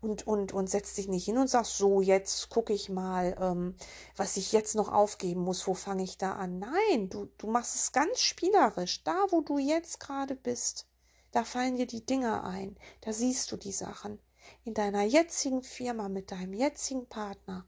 und, 0.00 0.26
und, 0.26 0.52
und 0.52 0.68
setzt 0.68 0.96
dich 0.96 1.08
nicht 1.08 1.24
hin 1.24 1.38
und 1.38 1.48
sagst, 1.48 1.76
so, 1.76 2.00
jetzt 2.00 2.48
gucke 2.50 2.72
ich 2.72 2.88
mal, 2.88 3.36
ähm, 3.40 3.76
was 4.16 4.36
ich 4.36 4.52
jetzt 4.52 4.74
noch 4.74 4.92
aufgeben 4.92 5.42
muss, 5.42 5.66
wo 5.66 5.74
fange 5.74 6.02
ich 6.02 6.18
da 6.18 6.32
an? 6.32 6.58
Nein, 6.58 7.08
du, 7.08 7.28
du 7.38 7.46
machst 7.46 7.74
es 7.74 7.92
ganz 7.92 8.20
spielerisch, 8.20 9.02
da 9.04 9.26
wo 9.30 9.40
du 9.40 9.58
jetzt 9.58 10.00
gerade 10.00 10.34
bist. 10.34 10.86
Da 11.32 11.44
fallen 11.44 11.76
dir 11.76 11.86
die 11.86 12.06
Dinge 12.06 12.44
ein, 12.44 12.76
da 13.00 13.12
siehst 13.12 13.50
du 13.52 13.56
die 13.56 13.72
Sachen. 13.72 14.20
In 14.64 14.74
deiner 14.74 15.02
jetzigen 15.02 15.62
Firma 15.62 16.08
mit 16.08 16.30
deinem 16.30 16.52
jetzigen 16.52 17.06
Partner, 17.06 17.66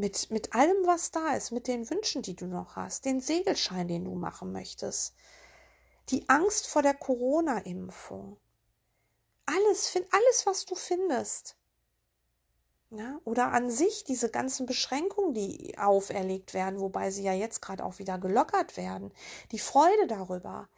mit, 0.00 0.30
mit 0.30 0.54
allem, 0.54 0.86
was 0.86 1.10
da 1.10 1.34
ist, 1.34 1.52
mit 1.52 1.68
den 1.68 1.88
Wünschen, 1.90 2.22
die 2.22 2.34
du 2.34 2.46
noch 2.46 2.76
hast, 2.76 3.04
den 3.04 3.20
Segelschein, 3.20 3.86
den 3.86 4.06
du 4.06 4.14
machen 4.14 4.50
möchtest, 4.50 5.14
die 6.08 6.28
Angst 6.28 6.66
vor 6.66 6.82
der 6.82 6.94
Corona-Impfung, 6.94 8.38
alles, 9.46 9.94
alles, 10.10 10.46
was 10.46 10.64
du 10.64 10.74
findest. 10.74 11.56
Ja, 12.92 13.20
oder 13.24 13.52
an 13.52 13.70
sich 13.70 14.02
diese 14.02 14.30
ganzen 14.30 14.66
Beschränkungen, 14.66 15.32
die 15.32 15.78
auferlegt 15.78 16.54
werden, 16.54 16.80
wobei 16.80 17.12
sie 17.12 17.22
ja 17.22 17.32
jetzt 17.32 17.62
gerade 17.62 17.84
auch 17.84 18.00
wieder 18.00 18.18
gelockert 18.18 18.76
werden, 18.76 19.12
die 19.52 19.60
Freude 19.60 20.08
darüber. 20.08 20.68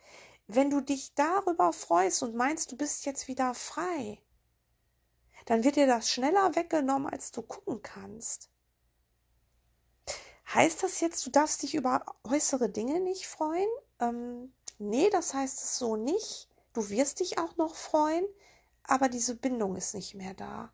Wenn 0.46 0.68
du 0.68 0.82
dich 0.82 1.14
darüber 1.14 1.72
freust 1.72 2.22
und 2.22 2.34
meinst, 2.34 2.70
du 2.70 2.76
bist 2.76 3.06
jetzt 3.06 3.28
wieder 3.28 3.54
frei, 3.54 4.20
dann 5.46 5.64
wird 5.64 5.76
dir 5.76 5.86
das 5.86 6.10
schneller 6.10 6.54
weggenommen, 6.54 7.08
als 7.10 7.30
du 7.30 7.40
gucken 7.40 7.80
kannst. 7.82 8.51
Heißt 10.54 10.82
das 10.82 11.00
jetzt, 11.00 11.24
du 11.24 11.30
darfst 11.30 11.62
dich 11.62 11.74
über 11.74 12.04
äußere 12.24 12.68
Dinge 12.68 13.00
nicht 13.00 13.26
freuen? 13.26 13.68
Ähm, 14.00 14.52
nee, 14.78 15.08
das 15.08 15.32
heißt 15.32 15.62
es 15.62 15.78
so 15.78 15.96
nicht. 15.96 16.48
Du 16.74 16.90
wirst 16.90 17.20
dich 17.20 17.38
auch 17.38 17.56
noch 17.56 17.74
freuen, 17.74 18.26
aber 18.82 19.08
diese 19.08 19.34
Bindung 19.34 19.76
ist 19.76 19.94
nicht 19.94 20.14
mehr 20.14 20.34
da. 20.34 20.70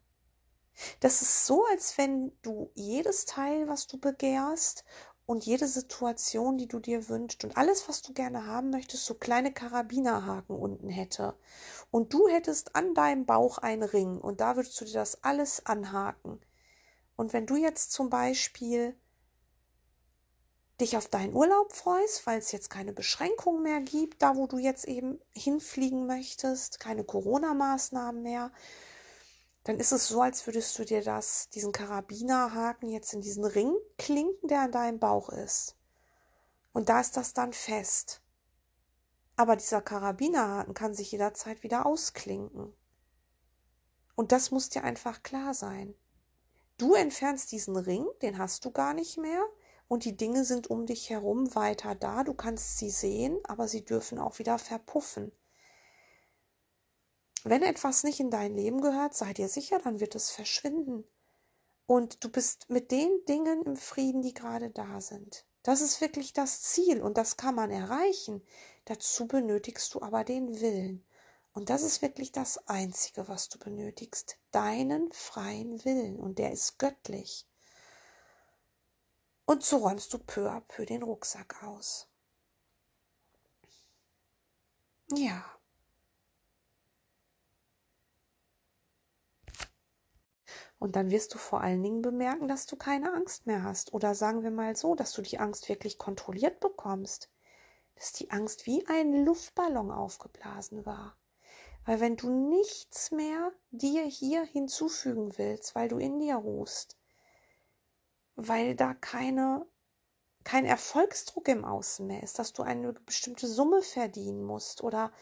Das 1.01 1.23
ist 1.23 1.47
so, 1.47 1.65
als 1.67 1.97
wenn 1.97 2.33
du 2.43 2.71
jedes 2.75 3.25
Teil, 3.25 3.69
was 3.69 3.87
du 3.87 3.99
begehrst 3.99 4.85
und 5.27 5.45
jede 5.45 5.69
Situation, 5.69 6.57
die 6.57 6.67
du 6.69 6.81
dir 6.81 7.09
wünschst 7.09 7.45
und 7.45 7.57
alles, 7.57 7.89
was 7.89 8.03
du 8.03 8.13
gerne 8.13 8.47
haben 8.47 8.71
möchtest, 8.71 9.05
so 9.05 9.15
kleine 9.15 9.53
Karabinerhaken 9.53 10.57
unten 10.57 10.89
hätte. 10.89 11.37
Und 11.93 12.13
du 12.13 12.27
hättest 12.29 12.75
an 12.75 12.95
deinem 12.95 13.27
Bauch 13.27 13.59
einen 13.59 13.83
Ring 13.83 14.19
und 14.19 14.41
da 14.41 14.57
würdest 14.57 14.81
du 14.81 14.85
dir 14.85 14.95
das 14.95 15.23
alles 15.23 15.67
anhaken. 15.67 16.41
Und 17.15 17.33
wenn 17.33 17.47
du 17.47 17.57
jetzt 17.57 17.93
zum 17.93 18.11
Beispiel 18.11 18.97
dich 20.81 20.97
auf 20.97 21.09
deinen 21.09 21.35
Urlaub 21.35 21.73
freust, 21.73 22.27
weil 22.27 22.39
es 22.39 22.53
jetzt 22.53 22.71
keine 22.71 22.93
Beschränkungen 22.93 23.63
mehr 23.63 23.81
gibt, 23.81 24.23
da 24.23 24.37
wo 24.37 24.47
du 24.47 24.59
jetzt 24.59 24.87
eben 24.87 25.21
hinfliegen 25.35 26.07
möchtest, 26.07 26.79
keine 26.79 27.05
Corona-Maßnahmen 27.05 28.23
mehr, 28.23 28.53
dann 29.65 29.79
ist 29.79 29.93
es 29.93 30.09
so, 30.09 30.23
als 30.23 30.47
würdest 30.47 30.79
du 30.79 30.85
dir 30.85 31.03
das, 31.03 31.51
diesen 31.51 31.73
Karabinerhaken 31.73 32.89
jetzt 32.89 33.13
in 33.13 33.21
diesen 33.21 33.45
Ring 33.45 33.75
klinken, 33.99 34.49
der 34.49 34.61
an 34.61 34.73
deinem 34.73 34.99
Bauch 34.99 35.29
ist. 35.29 35.77
Und 36.73 36.89
da 36.89 37.01
ist 37.01 37.17
das 37.17 37.35
dann 37.35 37.53
fest. 37.53 38.23
Aber 39.37 39.57
dieser 39.57 39.83
Karabinerhaken 39.83 40.75
kann 40.75 40.95
sich 40.95 41.13
jederzeit 41.13 41.63
wieder 41.63 41.87
ausklinken. 41.87 42.73
Und 44.15 44.33
das 44.33 44.51
muss 44.51 44.69
dir 44.69 44.85
einfach 44.85 45.23
klar 45.23 45.55
sein. 45.55 45.95
Du 46.77 46.95
entfernst 46.95 47.53
diesen 47.53 47.77
Ring, 47.77 48.07
den 48.23 48.39
hast 48.39 48.65
du 48.65 48.71
gar 48.71 48.95
nicht 48.95 49.19
mehr, 49.19 49.45
und 49.89 50.05
die 50.05 50.17
Dinge 50.17 50.45
sind 50.45 50.69
um 50.69 50.87
dich 50.87 51.11
herum 51.11 51.55
weiter 51.55 51.95
da, 51.95 52.23
du 52.23 52.35
kannst 52.35 52.79
sie 52.79 52.91
sehen, 52.91 53.39
aber 53.45 53.67
sie 53.69 53.85
dürfen 53.85 54.19
auch 54.19 54.39
wieder 54.39 54.59
verpuffen. 54.59 55.33
Wenn 57.45 57.63
etwas 57.63 58.05
nicht 58.05 58.21
in 58.21 58.31
dein 58.31 58.55
Leben 58.55 58.83
gehört, 58.83 59.15
sei 59.15 59.33
dir 59.33 59.49
sicher, 59.49 59.79
dann 59.79 60.01
wird 60.01 60.15
es 60.15 60.31
verschwinden. 60.31 61.05
Und 61.87 62.23
du 62.23 62.29
bist 62.29 62.69
mit 62.69 62.91
den 62.91 63.25
Dingen 63.27 63.63
im 63.63 63.77
Frieden, 63.77 64.21
die 64.21 64.35
gerade 64.35 64.69
da 64.71 65.01
sind. 65.01 65.47
Das 65.63 65.81
ist 65.81 66.01
wirklich 66.03 66.35
das 66.35 66.63
Ziel 66.63 67.01
und 67.01 67.17
das 67.17 67.39
kann 67.39 67.55
man 67.55 67.71
erreichen. 67.71 68.43
Dazu 68.85 69.27
benötigst 69.27 69.95
du 69.95 70.03
aber 70.03 70.25
den 70.25 70.61
Willen. 70.61 71.05
Und 71.55 71.71
das 71.71 71.83
ist 71.83 72.03
wirklich 72.03 72.31
das 72.31 72.69
Einzige, 72.69 73.27
was 73.27 73.49
du 73.49 73.59
benötigst. 73.59 74.39
Deinen 74.51 75.11
freien 75.13 75.85
Willen. 75.85 76.21
Und 76.21 76.39
der 76.39 76.53
ist 76.53 76.79
göttlich. 76.79 77.48
Und 79.49 79.65
so 79.65 79.79
räumst 79.79 80.13
du 80.13 80.19
peu 80.19 80.51
à 80.51 80.61
peu 80.61 80.85
den 80.85 81.03
Rucksack 81.03 81.63
aus. 81.63 82.07
Ja. 85.11 85.43
Und 90.79 90.97
dann 90.97 91.11
wirst 91.11 91.33
du 91.33 91.39
vor 91.39 91.63
allen 91.63 91.83
Dingen 91.83 92.03
bemerken, 92.03 92.47
dass 92.47 92.67
du 92.67 92.77
keine 92.77 93.15
Angst 93.15 93.47
mehr 93.47 93.63
hast. 93.63 93.95
Oder 93.95 94.15
sagen 94.15 94.43
wir 94.43 94.51
mal 94.51 94.77
so, 94.77 94.95
dass 94.95 95.13
du 95.13 95.23
die 95.23 95.39
Angst 95.39 95.71
wirklich 95.71 95.97
kontrolliert 95.97 96.61
bekommst. 96.61 97.31
Dass 97.95 98.13
die 98.13 98.31
Angst 98.31 98.67
wie 98.67 98.87
ein 98.87 99.25
Luftballon 99.25 99.91
aufgeblasen 99.91 100.85
war. 100.85 101.17
Weil 101.87 102.01
wenn 102.01 102.17
du 102.17 102.29
nichts 102.29 103.13
mehr 103.13 103.51
dir 103.71 104.05
hier 104.05 104.45
hinzufügen 104.45 105.39
willst, 105.39 105.75
weil 105.75 105.89
du 105.89 105.97
in 105.97 106.19
dir 106.19 106.37
ruhst, 106.37 106.98
weil 108.39 108.77
da 108.77 108.95
keine, 108.95 109.67
kein 110.45 110.65
Erfolgsdruck 110.65 111.49
im 111.49 111.65
Außen 111.65 112.07
mehr 112.07 112.23
ist, 112.23 112.39
dass 112.39 112.53
du 112.53 112.63
eine 112.63 112.93
bestimmte 112.93 113.49
Summe 113.49 113.83
verdienen 113.83 114.45
musst 114.45 114.83
oder 114.83 115.13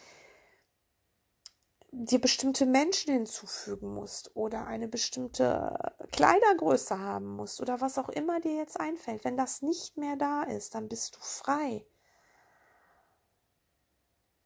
dir 1.93 2.21
bestimmte 2.21 2.67
Menschen 2.67 3.15
hinzufügen 3.15 3.95
musst 3.95 4.37
oder 4.37 4.67
eine 4.67 4.87
bestimmte 4.87 5.95
Kleidergröße 6.13 6.99
haben 6.99 7.37
musst 7.37 7.63
oder 7.63 7.81
was 7.81 7.97
auch 7.97 8.11
immer 8.11 8.39
dir 8.41 8.55
jetzt 8.55 8.79
einfällt. 8.79 9.25
Wenn 9.25 9.39
das 9.39 9.63
nicht 9.63 9.97
mehr 9.97 10.17
da 10.17 10.43
ist, 10.43 10.75
dann 10.75 10.89
bist 10.89 11.17
du 11.17 11.21
frei. 11.21 11.87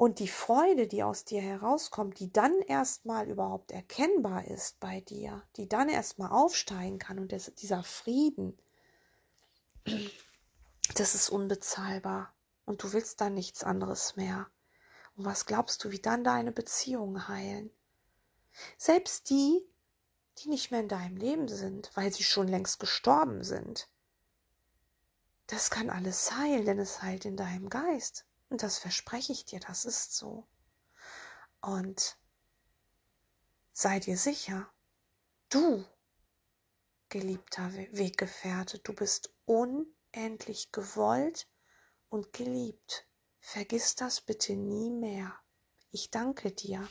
Und 0.01 0.19
die 0.19 0.29
Freude, 0.29 0.87
die 0.87 1.03
aus 1.03 1.27
dir 1.27 1.43
herauskommt, 1.43 2.21
die 2.21 2.33
dann 2.33 2.59
erstmal 2.63 3.29
überhaupt 3.29 3.71
erkennbar 3.71 4.47
ist 4.47 4.81
bei 4.81 5.03
dir, 5.03 5.43
die 5.57 5.69
dann 5.69 5.91
erstmal 5.91 6.31
aufsteigen 6.31 6.99
kann 6.99 7.19
und 7.19 7.33
das, 7.33 7.55
dieser 7.57 7.83
Frieden, 7.83 8.59
das 10.95 11.15
ist 11.15 11.29
unbezahlbar. 11.29 12.33
Und 12.65 12.83
du 12.83 12.95
willst 12.95 13.21
dann 13.21 13.35
nichts 13.35 13.63
anderes 13.63 14.17
mehr. 14.17 14.47
Und 15.17 15.27
was 15.27 15.45
glaubst 15.45 15.85
du, 15.85 15.91
wie 15.91 16.01
dann 16.01 16.25
deine 16.25 16.51
Beziehungen 16.51 17.29
heilen? 17.29 17.71
Selbst 18.79 19.29
die, 19.29 19.69
die 20.39 20.49
nicht 20.49 20.71
mehr 20.71 20.81
in 20.81 20.89
deinem 20.89 21.19
Leben 21.19 21.47
sind, 21.47 21.95
weil 21.95 22.11
sie 22.11 22.25
schon 22.25 22.49
längst 22.49 22.81
gestorben 22.81 23.45
sind. 23.45 23.87
Das 25.47 25.69
kann 25.69 25.91
alles 25.91 26.33
heilen, 26.33 26.65
denn 26.65 26.79
es 26.79 27.03
heilt 27.03 27.27
in 27.27 27.37
deinem 27.37 27.69
Geist. 27.69 28.25
Und 28.51 28.63
das 28.63 28.79
verspreche 28.79 29.33
ich 29.33 29.47
dir, 29.47 29.61
das 29.61 29.85
ist 29.85 30.15
so. 30.15 30.47
Und 31.63 32.19
sei 33.73 34.01
dir 34.01 34.17
sicher, 34.17 34.71
du, 35.49 35.87
geliebter 37.09 37.73
Weggefährte, 37.73 38.81
du 38.81 38.93
bist 38.93 39.33
unendlich 39.45 40.73
gewollt 40.73 41.49
und 42.09 42.33
geliebt. 42.33 43.07
Vergiss 43.41 43.95
das 43.95 44.21
bitte 44.21 44.55
nie 44.55 44.91
mehr. 44.91 45.33
Ich 45.93 46.11
danke 46.11 46.51
dir. 46.51 46.87